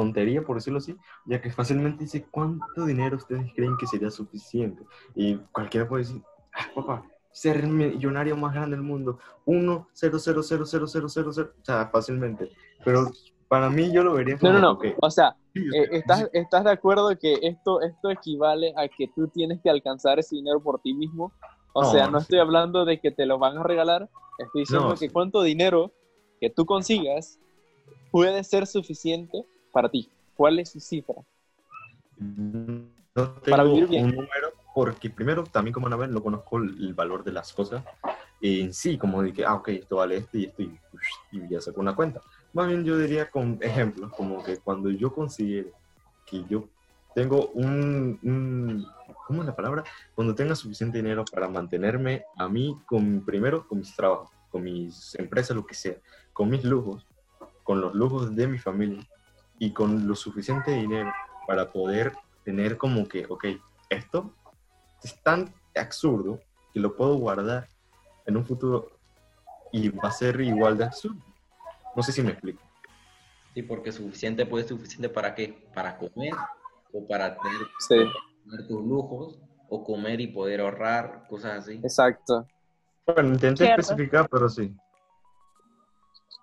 tontería, 0.00 0.42
por 0.42 0.56
decirlo 0.56 0.78
así, 0.78 0.96
ya 1.26 1.40
que 1.40 1.50
fácilmente 1.50 2.04
dice 2.04 2.26
cuánto 2.30 2.84
dinero 2.86 3.16
ustedes 3.16 3.52
creen 3.54 3.76
que 3.78 3.86
sería 3.86 4.10
suficiente. 4.10 4.82
Y 5.14 5.36
cualquiera 5.52 5.88
puede 5.88 6.04
decir, 6.04 6.22
ah, 6.54 6.66
papá, 6.74 7.04
ser 7.32 7.58
el 7.58 7.68
millonario 7.68 8.36
más 8.36 8.54
grande 8.54 8.76
del 8.76 8.84
mundo, 8.84 9.18
1, 9.44 9.88
0, 9.92 10.18
0, 10.18 10.42
0, 10.42 10.64
0, 10.66 10.86
0, 10.86 11.08
0, 11.08 11.30
0, 11.32 11.50
o 11.60 11.64
sea, 11.64 11.86
fácilmente. 11.88 12.50
Pero 12.84 13.10
para 13.48 13.68
mí 13.70 13.92
yo 13.92 14.02
lo 14.02 14.14
vería 14.14 14.34
No, 14.34 14.40
como, 14.40 14.52
no, 14.54 14.58
no. 14.60 14.70
ok, 14.72 14.84
O 15.02 15.10
sea, 15.10 15.36
sí, 15.54 15.60
eh, 15.74 15.88
¿estás, 15.92 16.28
¿estás 16.32 16.64
de 16.64 16.70
acuerdo 16.70 17.16
que 17.18 17.38
esto, 17.42 17.80
esto 17.82 18.10
equivale 18.10 18.72
a 18.76 18.88
que 18.88 19.08
tú 19.14 19.28
tienes 19.28 19.60
que 19.62 19.70
alcanzar 19.70 20.18
ese 20.18 20.36
dinero 20.36 20.60
por 20.62 20.80
ti 20.80 20.94
mismo? 20.94 21.32
O 21.72 21.82
No, 21.82 21.90
sea, 21.92 22.08
no 22.08 22.18
sí. 22.18 22.22
estoy 22.24 22.38
hablando 22.40 22.84
de 22.84 23.00
que 23.00 23.10
te 23.10 23.26
lo 23.26 23.38
van 23.38 23.58
a 23.58 23.62
regalar, 23.62 24.08
estoy 24.38 24.62
diciendo 24.62 24.88
No, 24.88 24.94
que 24.94 25.06
sí. 25.06 25.08
cuánto 25.08 25.42
dinero 25.42 25.92
que 26.40 26.50
tú 26.50 26.64
consigas 26.64 27.38
puede 28.10 28.42
ser 28.44 28.66
suficiente 28.66 29.44
para 29.70 29.88
ti. 29.88 30.08
¿Cuál 30.36 30.58
es 30.58 30.70
su 30.70 30.80
cifra? 30.80 31.16
No 32.16 33.30
Para 33.48 33.64
tengo 33.64 33.74
vivir 33.74 33.88
bien. 33.88 34.04
un 34.04 34.10
número 34.10 34.52
porque 34.74 35.10
primero, 35.10 35.44
también 35.44 35.72
como 35.72 35.86
Anabel, 35.86 36.12
no 36.12 36.22
conozco 36.22 36.58
el, 36.58 36.94
valor 36.94 37.24
de 37.24 37.32
las 37.32 37.52
cosas 37.52 37.84
en 38.40 38.72
sí, 38.72 38.96
como 38.96 39.22
de 39.22 39.32
que, 39.32 39.44
ah, 39.44 39.54
ok, 39.54 39.68
esto 39.68 39.96
vale 39.96 40.18
esto 40.18 40.38
y 40.38 40.44
esto, 40.46 40.62
y, 40.62 40.78
y 41.32 41.48
ya 41.48 41.60
saco 41.60 41.80
una 41.80 41.94
cuenta. 41.94 42.20
Más 42.52 42.68
bien 42.68 42.84
yo 42.84 42.96
diría 42.96 43.30
con 43.30 43.58
ejemplos, 43.60 44.12
como 44.16 44.42
que 44.42 44.58
cuando 44.58 44.90
yo 44.90 45.12
considere 45.12 45.72
que 46.24 46.44
yo 46.48 46.68
tengo 47.14 47.48
un, 47.48 48.18
un- 48.22 48.86
¿cómo 49.26 49.42
es 49.42 49.46
la 49.46 49.56
palabra? 49.56 49.84
Cuando 50.14 50.34
tenga 50.34 50.54
suficiente 50.54 50.98
dinero 50.98 51.24
para 51.30 51.48
mantenerme 51.48 52.24
a 52.36 52.48
mí, 52.48 52.78
con, 52.86 53.24
primero 53.24 53.66
con 53.66 53.78
mis 53.78 53.94
trabajos, 53.94 54.30
con 54.50 54.62
mis 54.62 55.14
empresas, 55.16 55.56
lo 55.56 55.66
que 55.66 55.74
sea, 55.74 55.96
con 56.32 56.48
mis 56.48 56.64
lujos, 56.64 57.06
con 57.64 57.80
los 57.80 57.94
lujos 57.94 58.34
de 58.34 58.46
mi 58.46 58.58
familia 58.58 59.06
y 59.60 59.72
con 59.72 60.08
lo 60.08 60.16
suficiente 60.16 60.72
dinero 60.72 61.12
para 61.46 61.70
poder 61.70 62.14
tener 62.44 62.78
como 62.78 63.06
que, 63.06 63.26
ok, 63.28 63.44
esto 63.90 64.34
es 65.02 65.22
tan 65.22 65.52
absurdo 65.76 66.40
que 66.72 66.80
lo 66.80 66.96
puedo 66.96 67.16
guardar 67.16 67.68
en 68.24 68.38
un 68.38 68.44
futuro 68.46 68.98
y 69.70 69.90
va 69.90 70.08
a 70.08 70.12
ser 70.12 70.40
igual 70.40 70.78
de 70.78 70.84
absurdo. 70.84 71.22
No 71.94 72.02
sé 72.02 72.10
si 72.10 72.22
me 72.22 72.30
explico. 72.30 72.62
Sí, 73.52 73.62
porque 73.62 73.92
suficiente 73.92 74.46
puede 74.46 74.64
ser 74.64 74.78
suficiente 74.78 75.10
para 75.10 75.34
qué? 75.34 75.68
Para 75.74 75.98
comer 75.98 76.34
o 76.94 77.06
para 77.06 77.36
tener, 77.36 77.58
Sí, 77.80 77.96
tener 78.44 78.66
tus 78.66 78.82
lujos 78.82 79.38
o 79.68 79.84
comer 79.84 80.22
y 80.22 80.28
poder 80.28 80.62
ahorrar, 80.62 81.26
cosas 81.28 81.58
así. 81.58 81.74
exacto. 81.82 82.48
Bueno, 83.06 83.28
intenté 83.34 83.64
Cierto. 83.64 83.82
especificar, 83.82 84.26
pero 84.30 84.48
sí. 84.48 84.74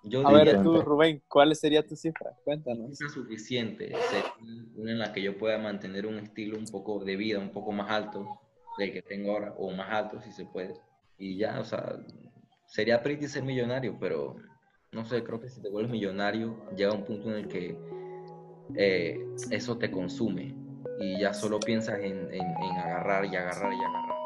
Yo 0.09 0.21
A 0.25 0.33
diría 0.33 0.53
ver, 0.53 0.63
tú. 0.63 0.81
Rubén, 0.81 1.21
¿cuál 1.27 1.55
sería 1.55 1.85
tu 1.85 1.95
cifra? 1.95 2.31
Cuéntanos. 2.43 2.99
es 2.99 3.11
suficiente, 3.13 3.87
sería 4.09 4.33
una 4.75 4.91
en 4.91 4.99
la 4.99 5.13
que 5.13 5.21
yo 5.21 5.37
pueda 5.37 5.57
mantener 5.57 6.05
un 6.05 6.19
estilo 6.19 6.57
un 6.57 6.65
poco 6.65 7.03
de 7.03 7.15
vida, 7.15 7.39
un 7.39 7.51
poco 7.51 7.71
más 7.71 7.89
alto 7.89 8.25
del 8.77 8.91
que 8.93 9.01
tengo 9.01 9.31
ahora, 9.33 9.53
o 9.57 9.71
más 9.71 9.89
alto 9.91 10.21
si 10.21 10.31
se 10.31 10.45
puede. 10.45 10.73
Y 11.17 11.37
ya, 11.37 11.59
o 11.59 11.65
sea, 11.65 11.97
sería 12.67 13.01
pretty 13.01 13.27
ser 13.27 13.43
millonario, 13.43 13.97
pero 13.99 14.35
no 14.91 15.05
sé, 15.05 15.23
creo 15.23 15.39
que 15.39 15.49
si 15.49 15.61
te 15.61 15.69
vuelves 15.69 15.91
millonario, 15.91 16.63
llega 16.75 16.93
un 16.93 17.03
punto 17.05 17.29
en 17.29 17.35
el 17.37 17.47
que 17.47 17.77
eh, 18.75 19.25
eso 19.51 19.77
te 19.77 19.89
consume 19.89 20.53
y 20.99 21.19
ya 21.19 21.33
solo 21.33 21.59
piensas 21.59 21.99
en, 21.99 22.31
en- 22.33 22.41
en 22.63 22.77
agarrar 22.77 23.25
y 23.25 23.35
agarrar 23.35 23.73
y 23.73 23.75
agarrar. 23.77 24.16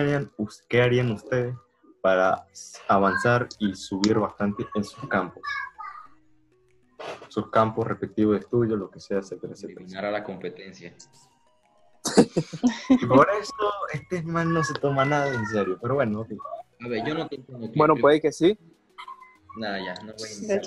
Harían, 0.00 0.32
qué 0.68 0.82
harían 0.82 1.10
ustedes 1.12 1.54
para 2.00 2.46
avanzar 2.88 3.48
y 3.58 3.74
subir 3.74 4.18
bastante 4.18 4.66
en 4.74 4.84
sus 4.84 5.08
campos? 5.08 5.42
Sus 7.28 7.50
campos 7.50 7.86
respectivos 7.86 8.34
de 8.34 8.40
estudio, 8.40 8.76
lo 8.76 8.90
que 8.90 9.00
sea, 9.00 9.18
etcétera, 9.18 9.52
etcétera. 9.54 9.80
Eliminar 9.80 10.04
a 10.06 10.10
la 10.10 10.24
competencia. 10.24 10.94
Y 12.90 13.06
por 13.06 13.28
eso 13.30 13.52
este 13.92 14.22
man 14.22 14.52
no 14.52 14.62
se 14.62 14.74
toma 14.74 15.04
nada 15.04 15.32
en 15.34 15.46
serio. 15.46 15.78
Pero 15.80 15.94
bueno, 15.94 16.20
ok. 16.20 16.32
A 16.84 16.88
ver, 16.88 17.04
yo 17.06 17.14
no 17.14 17.26
te 17.26 17.36
entiendo. 17.36 17.70
que- 17.72 17.78
Bueno, 17.78 17.94
puede 17.96 18.20
que 18.20 18.30
sí. 18.30 18.58
Nada, 19.56 19.78
ya, 19.78 19.94
no 20.04 20.12
voy 20.18 20.28
a 20.28 20.32
iniciar 20.32 20.60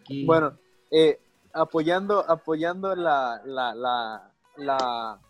aquí. 0.00 0.24
Bueno, 0.24 0.58
eh, 0.90 1.18
apoyando, 1.52 2.24
apoyando 2.30 2.94
la, 2.94 3.40
la, 3.44 3.74
la, 3.74 4.30
la, 4.56 5.20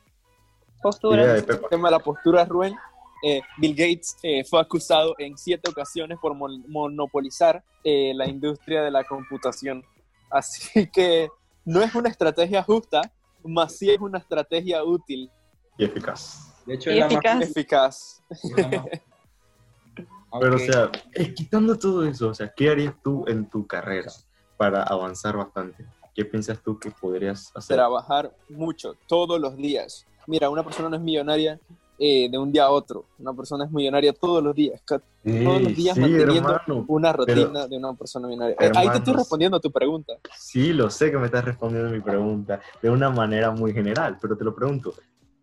Postura. 0.83 1.37
El 1.37 1.47
tema 1.71 1.89
de 1.89 1.93
la 1.93 1.99
postura 1.99 2.45
Rubén, 2.45 2.77
eh, 3.25 3.41
Bill 3.59 3.73
Gates 3.75 4.17
eh, 4.23 4.45
fue 4.45 4.61
acusado 4.61 5.15
en 5.19 5.37
siete 5.39 5.71
ocasiones 5.71 6.19
por 6.21 6.35
mon- 6.35 6.65
monopolizar 6.69 7.65
eh, 7.83 8.13
la 8.15 8.29
industria 8.29 8.83
de 8.83 8.91
la 8.91 9.05
computación. 9.05 9.83
Así 10.31 10.87
que 10.93 11.29
no 11.65 11.83
es 11.83 11.95
una 11.95 12.09
estrategia 12.11 12.63
justa, 12.63 13.01
más 13.43 13.77
sí 13.79 13.91
es 13.91 13.99
una 14.01 14.19
estrategia 14.19 14.85
útil, 14.85 15.31
Y 15.79 15.85
eficaz. 15.85 16.53
de 16.67 16.75
hecho, 16.75 16.91
y 16.91 16.95
es 16.95 17.01
la 17.01 17.07
más- 17.07 17.43
eficaz. 17.43 17.43
eficaz. 17.51 18.23
la 18.57 18.69
más- 18.69 18.87
Pero, 20.41 20.57
o 20.57 20.59
sea, 20.59 20.91
eh, 21.15 21.33
quitando 21.33 21.79
todo 21.79 22.05
eso, 22.05 22.29
o 22.31 22.35
sea, 22.35 22.53
¿qué 22.57 22.69
harías 22.69 22.95
tú 23.05 23.25
en 23.29 23.49
tu 23.49 23.67
carrera 23.69 24.11
para 24.57 24.83
avanzar 24.83 25.37
bastante? 25.37 25.87
¿Qué 26.13 26.25
piensas 26.25 26.61
tú 26.63 26.77
que 26.79 26.91
podrías 26.91 27.53
hacer? 27.55 27.77
trabajar 27.77 28.35
mucho, 28.49 28.97
todos 29.07 29.41
los 29.41 29.57
días. 29.57 30.05
Mira, 30.27 30.51
una 30.51 30.65
persona 30.65 30.89
no 30.89 30.97
es 30.97 31.03
millonaria 31.03 31.61
eh, 31.99 32.29
de 32.31 32.39
un 32.39 32.51
día 32.53 32.65
a 32.65 32.71
otro, 32.71 33.07
una 33.19 33.33
persona 33.33 33.65
es 33.65 33.71
millonaria 33.71 34.13
todos 34.13 34.43
los 34.43 34.55
días, 34.55 34.81
ca- 34.85 34.99
todos 35.23 35.63
los 35.63 35.75
días 35.77 35.95
sí, 35.95 36.01
manteniendo 36.01 36.51
hermano. 36.55 36.85
una 36.89 37.13
rutina 37.13 37.51
Pero- 37.53 37.69
de 37.69 37.77
una 37.79 37.95
persona 37.95 38.27
millonaria. 38.29 38.57
Eh, 38.59 38.65
ahí 38.65 38.71
te 38.73 38.79
estoy 38.81 38.89
Hermanos. 38.99 39.17
respondiendo 39.19 39.57
a 39.57 39.61
tu 39.61 39.71
pregunta. 39.71 40.15
Sí, 40.37 40.73
lo 40.73 40.91
sé 40.91 41.11
que 41.11 41.19
me 41.19 41.27
estás 41.27 41.45
respondiendo 41.45 41.91
mi 41.91 42.01
pregunta 42.01 42.61
de 42.83 42.91
una 42.91 43.11
manera 43.11 43.51
muy 43.53 43.73
general, 43.73 44.19
pero 44.21 44.37
te 44.37 44.45
lo 44.45 44.55
pregunto. 44.55 44.93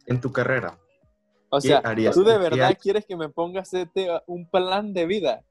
En 0.06 0.20
tu 0.20 0.32
carrera, 0.32 0.78
O 1.50 1.58
¿Qué 1.60 1.68
sea, 1.70 1.78
harías? 1.80 2.14
¿tú 2.16 2.24
de 2.24 2.34
¿Qué 2.34 2.40
verdad 2.40 2.78
quieres 2.82 3.06
que 3.06 3.16
me 3.16 3.30
pongas 3.30 3.74
este, 3.74 4.08
un 4.28 4.50
plan 4.50 4.94
de 4.94 5.06
vida? 5.06 5.42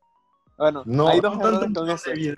Bueno, 0.59 0.83
no, 0.87 1.09
hay 1.09 1.21
dos 1.21 1.37
no 1.39 1.47
errores 1.49 1.71
con 1.75 1.91
eso. 1.91 2.11
vida, 2.13 2.35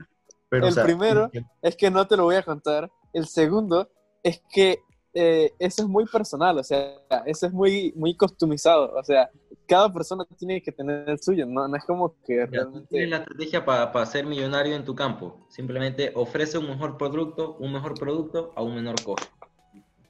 pero, 0.49 0.65
o 0.65 0.69
El 0.69 0.75
sea, 0.75 0.85
primero- 0.85 1.31
Es 1.63 1.77
que 1.77 1.91
no 1.91 2.07
te 2.07 2.17
lo 2.17 2.25
voy 2.25 2.37
a 2.37 2.43
contar. 2.43 2.91
El 3.13 3.27
segundo 3.27 3.89
es 4.23 4.41
que 4.53 4.81
eh, 5.15 5.53
eso 5.59 5.83
es 5.83 5.89
muy 5.89 6.07
personal, 6.07 6.59
o 6.59 6.65
sea, 6.65 6.97
eso 7.27 7.47
es 7.47 7.53
muy, 7.53 7.93
muy 7.97 8.17
customizado. 8.17 8.93
O 8.95 9.05
sea, 9.05 9.31
cada 9.67 9.93
persona 9.93 10.25
tiene 10.39 10.63
que 10.63 10.73
tener 10.73 11.09
el 11.09 11.21
suyo, 11.21 11.47
no, 11.47 11.69
no 11.69 11.77
es 11.77 11.85
como 11.85 12.15
que 12.27 12.37
Ya, 12.39 12.47
realmente... 12.47 12.89
tienes 12.89 13.11
la 13.11 13.17
estrategia 13.19 13.65
para 13.65 14.07
ser 14.07 14.27
millonario 14.27 14.75
en 14.75 14.85
tu 14.85 14.95
campo. 14.95 15.37
Simplemente 15.49 16.13
ofrece 16.15 16.59
un 16.59 16.69
mejor 16.69 16.97
producto, 16.97 17.57
un 17.59 17.73
mejor 17.73 17.95
producto 17.99 18.53
a 18.57 18.63
un 18.63 18.75
menor 18.75 19.03
costo. 19.03 19.29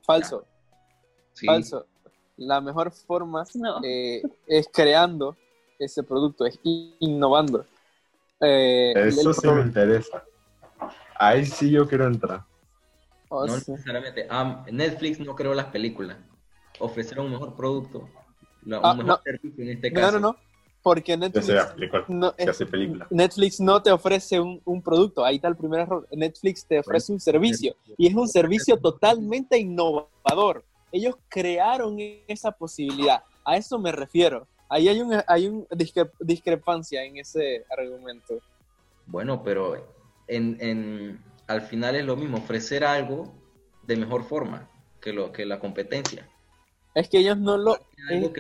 Falso. 0.05 0.45
Sí. 1.33 1.47
Falso. 1.47 1.87
La 2.37 2.61
mejor 2.61 2.91
forma 2.93 3.45
No. 3.55 3.81
eh, 3.85 4.23
es 4.47 4.69
creando 4.73 5.37
ese 5.79 6.03
producto, 6.03 6.47
es 6.47 6.59
in- 6.62 6.95
innovando. 7.01 7.65
Eh, 8.41 8.93
Eso 8.97 9.31
el 9.31 9.35
sí 9.35 9.49
me 9.49 9.61
interesa. 9.62 10.25
Ahí 11.17 11.45
sí 11.47 11.71
yo 11.71 11.87
quiero 11.88 12.07
entrar. 12.07 12.45
Oh, 13.33 13.47
No 13.47 13.59
sí. 13.59 13.71
necesariamente. 13.73 14.27
Ah, 14.31 14.64
Netflix 14.71 15.18
no 15.21 15.35
creó 15.35 15.55
las 15.55 15.66
películas. 15.66 16.18
Ofrecieron 16.79 17.27
un 17.27 17.33
mejor 17.33 17.55
producto, 17.57 18.09
un 18.66 18.75
Ah, 18.75 18.95
mejor 18.95 19.07
no. 19.07 19.21
servicio 19.23 19.62
en 19.64 19.71
este 19.71 19.90
No, 19.90 20.01
caso. 20.01 20.12
no, 20.21 20.33
no, 20.33 20.37
porque 20.83 21.12
Ya 21.12 21.16
Netflix, 21.16 22.09
no, 22.09 22.35
es-. 22.37 23.11
Netflix 23.11 23.61
no 23.61 23.83
te 23.83 23.90
ofrece 23.92 24.40
un, 24.40 24.61
un 24.64 24.83
producto, 24.83 25.25
ahí 25.25 25.37
está 25.37 25.49
el 25.49 25.57
primer 25.57 25.81
error. 25.81 26.07
Netflix 26.12 26.64
te 26.66 26.79
ofrece 26.81 27.12
un 27.12 27.21
servicio 27.21 27.75
y 27.97 28.07
es 28.09 28.14
un 28.14 28.29
servicio 28.29 28.77
totalmente 28.77 29.59
innovador. 29.59 30.64
Ellos 30.90 31.16
crearon 31.29 31.97
esa 32.29 32.51
posibilidad, 32.53 33.23
a 33.45 33.57
eso 33.57 33.79
me 33.79 33.92
refiero. 33.92 34.47
ahí 34.68 34.88
hay 34.88 35.01
un, 35.01 35.23
hay 35.27 35.47
un 35.47 35.66
discre- 35.68 36.11
discrepancia 36.18 37.05
en 37.05 37.16
ese 37.18 37.64
argumento. 37.71 38.35
Bueno, 39.07 39.42
pero 39.42 39.87
en, 40.27 40.57
en- 40.61 41.32
al 41.53 41.62
final 41.62 41.95
es 41.97 42.05
lo 42.05 42.17
mismo, 42.17 42.38
ofrecer 42.38 42.85
algo 42.85 43.33
de 43.83 43.97
mejor 43.97 44.25
forma 44.25 44.69
que, 45.01 45.12
lo, 45.12 45.33
que 45.33 45.45
la 45.45 45.59
competencia. 45.59 46.29
Es 46.95 47.09
que 47.09 47.19
ellos 47.19 47.38
no 47.38 47.57
lo, 47.57 47.77
no 47.77 48.11
ellos 48.11 48.33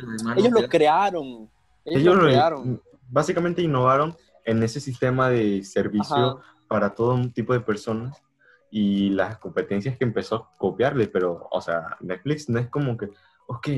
te 0.54 0.60
lo 0.62 0.68
crearon. 0.68 1.50
Ellos, 1.84 2.00
Ellos 2.02 2.14
lo 2.16 2.22
lo- 2.22 2.28
crearon. 2.28 2.82
básicamente 3.08 3.62
innovaron 3.62 4.16
en 4.44 4.62
ese 4.62 4.80
sistema 4.80 5.28
de 5.30 5.62
servicio 5.64 6.16
Ajá. 6.38 6.42
para 6.68 6.94
todo 6.94 7.14
un 7.14 7.32
tipo 7.32 7.52
de 7.52 7.60
personas 7.60 8.22
y 8.70 9.10
las 9.10 9.38
competencias 9.38 9.96
que 9.98 10.04
empezó 10.04 10.36
a 10.36 10.56
copiarle, 10.56 11.06
pero, 11.06 11.46
o 11.50 11.60
sea, 11.60 11.96
Netflix 12.00 12.48
no 12.48 12.58
es 12.58 12.68
como 12.68 12.96
que, 12.96 13.10
ok, 13.46 13.68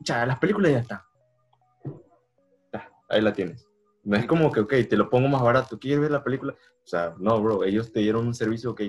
ya, 0.00 0.24
las 0.24 0.38
películas 0.38 0.72
ya 0.72 0.78
están. 0.78 1.00
Ya, 2.72 2.90
ahí 3.10 3.20
la 3.20 3.32
tienes. 3.32 3.67
No 4.04 4.16
es 4.16 4.26
como 4.26 4.50
que, 4.50 4.60
ok, 4.60 4.74
te 4.88 4.96
lo 4.96 5.10
pongo 5.10 5.28
más 5.28 5.42
barato, 5.42 5.78
¿quieres 5.78 6.00
ver 6.00 6.10
la 6.10 6.24
película? 6.24 6.52
O 6.52 6.86
sea, 6.86 7.14
no, 7.18 7.40
bro, 7.42 7.64
ellos 7.64 7.92
te 7.92 8.00
dieron 8.00 8.26
un 8.26 8.34
servicio, 8.34 8.70
ok, 8.70 8.82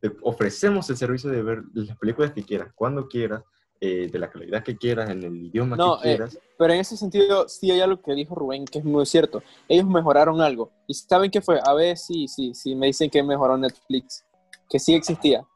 te 0.00 0.12
ofrecemos 0.22 0.88
el 0.90 0.96
servicio 0.96 1.30
de 1.30 1.42
ver 1.42 1.62
las 1.74 1.96
películas 1.98 2.32
que 2.32 2.42
quieras, 2.42 2.72
cuando 2.74 3.08
quieras, 3.08 3.42
eh, 3.82 4.08
de 4.12 4.18
la 4.18 4.30
calidad 4.30 4.62
que 4.62 4.76
quieras, 4.76 5.08
en 5.08 5.22
el 5.22 5.46
idioma 5.46 5.74
No, 5.74 5.98
que 5.98 6.12
eh, 6.12 6.16
quieras. 6.16 6.38
Pero 6.58 6.74
en 6.74 6.80
ese 6.80 6.98
sentido, 6.98 7.48
sí 7.48 7.70
hay 7.70 7.80
algo 7.80 8.02
que 8.02 8.12
dijo 8.12 8.34
Rubén 8.34 8.66
que 8.66 8.80
es 8.80 8.84
muy 8.84 9.06
cierto. 9.06 9.42
Ellos 9.66 9.86
mejoraron 9.86 10.38
algo. 10.42 10.70
¿Y 10.86 10.92
saben 10.92 11.30
qué 11.30 11.40
fue? 11.40 11.58
A 11.64 11.72
ver 11.72 11.96
si, 11.96 12.28
si, 12.28 12.52
si 12.52 12.74
me 12.74 12.88
dicen 12.88 13.08
que 13.08 13.22
mejoró 13.22 13.56
Netflix. 13.56 14.26
Que 14.68 14.78
sí 14.78 14.94
existía. 14.94 15.46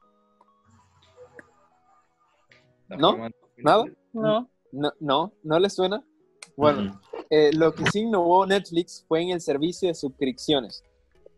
¿No? 2.88 3.28
¿Nada? 3.58 3.84
No. 4.14 4.48
No, 4.72 4.92
no, 4.98 5.32
¿no 5.42 5.58
les 5.58 5.74
suena? 5.74 6.02
Bueno. 6.56 7.00
Eh, 7.30 7.50
lo 7.52 7.74
que 7.74 7.84
sí 7.90 8.00
innovó 8.00 8.46
Netflix 8.46 9.04
fue 9.08 9.22
en 9.22 9.30
el 9.30 9.40
servicio 9.40 9.88
de 9.88 9.94
suscripciones. 9.94 10.82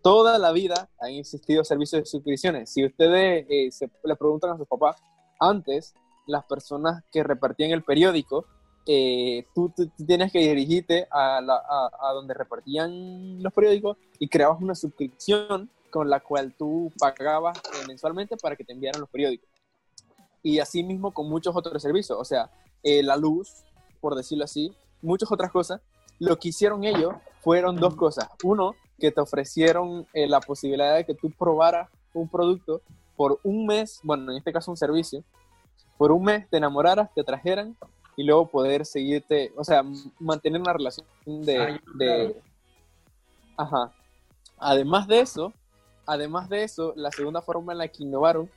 Toda 0.02 0.38
la 0.38 0.52
vida 0.52 0.88
han 1.00 1.10
existido 1.12 1.64
servicios 1.64 2.02
de 2.02 2.06
suscripciones. 2.06 2.70
Si 2.70 2.84
ustedes 2.84 3.46
eh, 3.48 3.70
se, 3.72 3.90
le 4.04 4.16
preguntan 4.16 4.52
a 4.52 4.56
sus 4.56 4.68
papás, 4.68 4.96
antes 5.40 5.94
las 6.26 6.44
personas 6.44 7.02
que 7.12 7.22
repartían 7.22 7.70
el 7.72 7.82
periódico, 7.82 8.44
eh, 8.86 9.44
tú, 9.54 9.72
tú- 9.76 9.90
tienes 10.06 10.30
que 10.30 10.38
dirigirte 10.38 11.08
a, 11.10 11.40
la- 11.40 11.56
a- 11.68 11.90
a 12.08 12.12
donde 12.12 12.34
repartían 12.34 13.42
los 13.42 13.52
periódicos 13.52 13.96
y 14.20 14.28
creabas 14.28 14.60
una 14.62 14.74
suscripción 14.76 15.70
con 15.90 16.08
la 16.08 16.20
cual 16.20 16.54
tú 16.56 16.92
pagabas 16.98 17.58
eh, 17.58 17.86
mensualmente 17.88 18.36
para 18.36 18.54
que 18.54 18.64
te 18.64 18.72
enviaran 18.72 19.00
los 19.00 19.10
periódicos. 19.10 19.48
Y 20.42 20.60
así 20.60 20.84
mismo 20.84 21.12
con 21.12 21.28
muchos 21.28 21.56
otros 21.56 21.82
servicios, 21.82 22.16
o 22.20 22.24
sea, 22.24 22.50
eh, 22.84 23.02
la 23.02 23.16
luz, 23.16 23.64
por 24.00 24.14
decirlo 24.14 24.44
así, 24.44 24.72
muchas 25.06 25.30
otras 25.30 25.50
cosas. 25.50 25.80
Lo 26.18 26.38
que 26.38 26.48
hicieron 26.48 26.84
ellos 26.84 27.14
fueron 27.40 27.76
dos 27.76 27.94
cosas. 27.94 28.28
Uno, 28.42 28.74
que 28.98 29.10
te 29.10 29.20
ofrecieron 29.20 30.06
eh, 30.12 30.26
la 30.26 30.40
posibilidad 30.40 30.96
de 30.96 31.04
que 31.04 31.14
tú 31.14 31.30
probaras 31.30 31.88
un 32.14 32.28
producto 32.28 32.80
por 33.16 33.40
un 33.42 33.66
mes, 33.66 34.00
bueno, 34.02 34.30
en 34.30 34.38
este 34.38 34.52
caso 34.52 34.70
un 34.70 34.76
servicio, 34.76 35.22
por 35.98 36.12
un 36.12 36.24
mes 36.24 36.48
te 36.48 36.56
enamoraras, 36.58 37.12
te 37.14 37.24
trajeran 37.24 37.76
y 38.16 38.24
luego 38.24 38.46
poder 38.46 38.86
seguirte, 38.86 39.52
o 39.56 39.64
sea, 39.64 39.82
mantener 40.18 40.60
una 40.60 40.72
relación 40.72 41.06
de... 41.26 41.58
Ah, 41.58 41.80
de-. 41.94 42.40
Ajá. 43.56 43.92
Además 44.58 45.06
de 45.06 45.20
eso, 45.20 45.52
además 46.06 46.48
de 46.48 46.64
eso, 46.64 46.92
la 46.96 47.10
segunda 47.10 47.42
forma 47.42 47.72
en 47.72 47.78
la 47.78 47.88
que 47.88 48.02
innovaron 48.02 48.50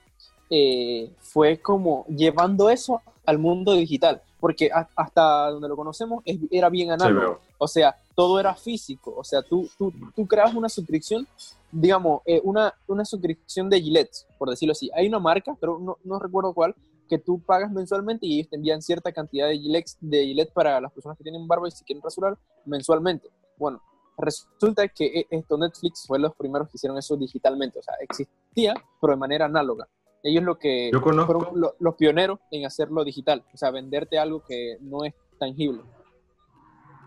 eh, 0.49 1.11
fue 1.19 1.59
como 1.61 2.05
llevando 2.07 2.69
eso 2.69 3.01
al 3.25 3.37
mundo 3.37 3.73
digital, 3.73 4.21
porque 4.39 4.69
a- 4.73 4.87
hasta 4.95 5.49
donde 5.51 5.67
lo 5.67 5.75
conocemos 5.75 6.21
es- 6.25 6.39
era 6.51 6.69
bien 6.69 6.91
análogo. 6.91 7.39
O 7.57 7.67
sea, 7.67 7.95
todo 8.15 8.39
era 8.39 8.55
físico. 8.55 9.13
O 9.17 9.23
sea, 9.23 9.41
tú, 9.41 9.69
tú, 9.77 9.91
tú 10.15 10.25
creabas 10.27 10.53
una 10.55 10.69
suscripción, 10.69 11.27
digamos, 11.71 12.21
eh, 12.25 12.41
una, 12.43 12.73
una 12.87 13.05
suscripción 13.05 13.69
de 13.69 13.81
Gillette, 13.81 14.25
por 14.37 14.49
decirlo 14.49 14.71
así. 14.71 14.89
Hay 14.95 15.07
una 15.07 15.19
marca, 15.19 15.55
pero 15.59 15.77
no, 15.79 15.97
no 16.03 16.19
recuerdo 16.19 16.53
cuál, 16.53 16.75
que 17.07 17.17
tú 17.17 17.39
pagas 17.41 17.71
mensualmente 17.71 18.25
y 18.27 18.35
ellos 18.39 18.49
te 18.49 18.55
envían 18.55 18.81
cierta 18.81 19.11
cantidad 19.11 19.47
de 19.47 19.57
Gillette, 19.57 19.91
de 19.99 20.25
Gillette 20.27 20.53
para 20.53 20.79
las 20.79 20.91
personas 20.91 21.17
que 21.17 21.23
tienen 21.23 21.47
barba 21.47 21.67
y 21.67 21.71
se 21.71 21.83
quieren 21.83 22.01
rasurar 22.03 22.37
mensualmente. 22.65 23.29
Bueno, 23.57 23.81
resulta 24.17 24.87
que 24.87 25.05
eh, 25.05 25.27
esto 25.31 25.57
Netflix 25.57 26.05
fue 26.05 26.19
los 26.19 26.35
primeros 26.35 26.67
que 26.69 26.77
hicieron 26.77 26.97
eso 26.97 27.15
digitalmente. 27.17 27.79
O 27.79 27.83
sea, 27.83 27.95
existía, 27.99 28.73
pero 29.01 29.11
de 29.13 29.17
manera 29.17 29.45
análoga. 29.45 29.87
Ellos 30.23 30.43
lo 30.43 30.57
que 30.59 30.89
Yo 30.91 31.01
conozco- 31.01 31.39
fueron 31.39 31.59
lo- 31.61 31.75
los 31.79 31.95
pioneros 31.95 32.39
en 32.51 32.65
hacerlo 32.65 33.03
digital. 33.03 33.43
O 33.53 33.57
sea, 33.57 33.71
venderte 33.71 34.19
algo 34.19 34.43
que 34.47 34.77
no 34.81 35.03
es 35.05 35.13
tangible. 35.39 35.81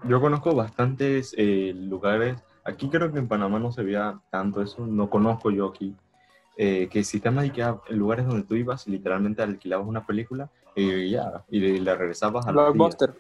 Yo 0.04 0.20
conozco 0.20 0.54
bastantes 0.54 1.34
eh, 1.38 1.72
lugares, 1.74 2.36
aquí 2.64 2.88
creo 2.88 3.12
que 3.12 3.18
en 3.20 3.28
Panamá 3.28 3.58
no 3.60 3.70
se 3.70 3.82
veía 3.84 4.20
tanto 4.30 4.60
eso, 4.62 4.84
no 4.86 5.08
conozco 5.08 5.50
yo 5.50 5.68
aquí, 5.68 5.94
eh, 6.56 6.88
que 6.90 7.04
que 7.50 7.62
ah, 7.62 7.80
lugares 7.90 8.26
donde 8.26 8.42
tú 8.44 8.54
ibas, 8.56 8.86
literalmente 8.88 9.42
alquilabas 9.42 9.86
una 9.86 10.04
película 10.04 10.50
y 10.74 11.10
ya, 11.10 11.44
y 11.50 11.78
la 11.78 11.94
regresabas 11.94 12.46
a. 12.46 12.52
Blockbuster. 12.52 13.14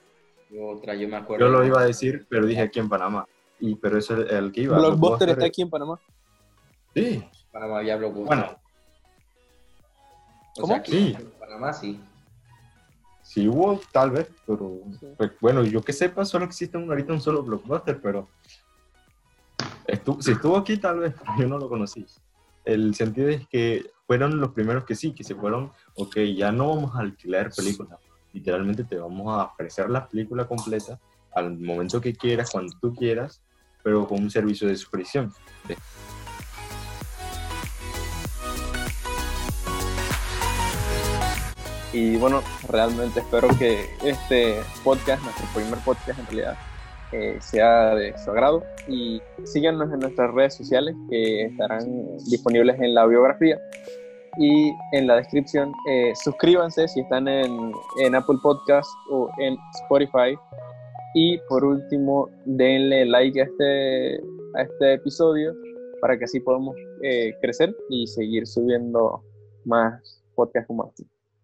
Otra, 0.60 0.94
yo 0.94 1.08
me 1.08 1.16
acuerdo. 1.16 1.46
Yo 1.46 1.52
lo 1.52 1.64
iba 1.64 1.80
a 1.80 1.84
decir, 1.86 2.26
pero 2.28 2.46
dije 2.46 2.62
aquí 2.62 2.78
en 2.80 2.88
Panamá, 2.88 3.26
y 3.60 3.76
pero 3.76 3.98
eso 3.98 4.20
es 4.20 4.32
el 4.32 4.50
que 4.52 4.62
iba. 4.62 4.76
Blockbuster 4.78 5.28
está 5.30 5.46
aquí 5.46 5.62
en 5.62 5.70
Panamá. 5.70 6.00
Sí, 6.94 7.22
Panamá 7.52 7.78
había 7.78 7.96
Blockbuster. 7.96 8.26
bueno, 8.26 8.56
O 10.56 10.60
¿cómo? 10.62 10.66
sea, 10.68 10.76
aquí 10.76 10.92
Sí. 10.92 11.16
en 11.18 11.30
Panamá 11.38 11.72
sí. 11.72 12.00
sí 13.22 13.48
hubo, 13.48 13.80
tal 13.92 14.10
vez, 14.10 14.28
pero 14.46 14.80
Sí. 14.98 15.06
bueno, 15.40 15.62
yo 15.64 15.80
que 15.82 15.92
sepa, 15.92 16.24
solo 16.24 16.44
existe 16.44 16.76
un- 16.76 16.88
ahorita 16.90 17.12
un 17.12 17.20
solo 17.20 17.42
Blockbuster, 17.42 18.00
pero 18.02 18.28
si 20.20 20.32
estuvo 20.32 20.56
aquí, 20.56 20.76
tal 20.76 20.98
vez, 21.00 21.14
yo 21.46 21.48
no 21.48 21.58
lo 21.58 21.68
conocí. 21.68 22.04
El 22.64 22.94
sentido 22.94 23.28
es 23.28 23.46
que 23.48 23.90
fueron 24.06 24.38
los 24.40 24.50
primeros 24.50 24.84
que 24.84 24.94
sí, 24.94 25.12
que 25.12 25.24
se 25.24 25.34
fueron, 25.34 25.72
ok, 25.96 26.16
ya 26.36 26.52
no 26.52 26.68
vamos 26.74 26.94
a 26.94 27.00
alquilar 27.00 27.50
películas, 27.54 27.98
literalmente 28.32 28.84
te 28.84 28.96
vamos 28.96 29.26
a 29.38 29.44
ofrecer 29.46 29.88
la 29.88 30.06
película 30.06 30.46
completa 30.46 30.98
al 31.34 31.58
momento 31.58 32.00
que 32.00 32.12
quieras, 32.12 32.50
cuando 32.50 32.72
tú 32.80 32.94
quieras, 32.94 33.42
pero 33.82 34.06
con 34.06 34.20
un 34.22 34.30
servicio 34.30 34.68
de 34.68 34.76
suscripción. 34.76 35.32
Y 41.92 42.16
bueno, 42.16 42.40
realmente 42.68 43.20
espero 43.20 43.48
que 43.58 43.84
este 44.04 44.56
podcast, 44.82 45.22
nuestro 45.22 45.46
primer 45.54 45.78
podcast 45.84 46.18
en 46.18 46.26
realidad, 46.26 46.56
eh, 47.12 47.36
sea 47.40 47.94
de 47.94 48.16
su 48.16 48.30
agrado. 48.30 48.62
Y 48.88 49.20
síganos 49.44 49.92
en 49.92 50.00
nuestras 50.00 50.32
redes 50.32 50.54
sociales 50.54 50.94
que 51.10 51.44
estarán 51.46 52.16
disponibles 52.30 52.80
en 52.80 52.94
la 52.94 53.06
biografía 53.06 53.58
y 54.38 54.72
en 54.92 55.06
la 55.06 55.16
descripción. 55.16 55.72
Eh, 55.90 56.12
suscríbanse 56.24 56.88
si 56.88 57.00
están 57.00 57.28
en, 57.28 57.74
Apple 58.14 58.38
Podcast 58.42 58.90
o 59.10 59.30
en 59.38 59.56
Spotify. 59.82 60.36
Y 61.14 61.36
por 61.48 61.62
último, 61.62 62.30
denle 62.46 63.04
like 63.04 63.38
a 63.38 63.44
este, 63.44 64.16
a 64.54 64.62
este 64.62 64.94
episodio 64.94 65.54
para 66.00 66.18
que 66.18 66.24
así 66.24 66.40
podamos 66.40 66.74
eh, 67.02 67.34
crecer 67.42 67.76
y 67.90 68.06
seguir 68.06 68.46
subiendo 68.46 69.22
más 69.66 70.22
podcasts 70.34 70.66
como 70.66 70.86
este. 70.88 71.11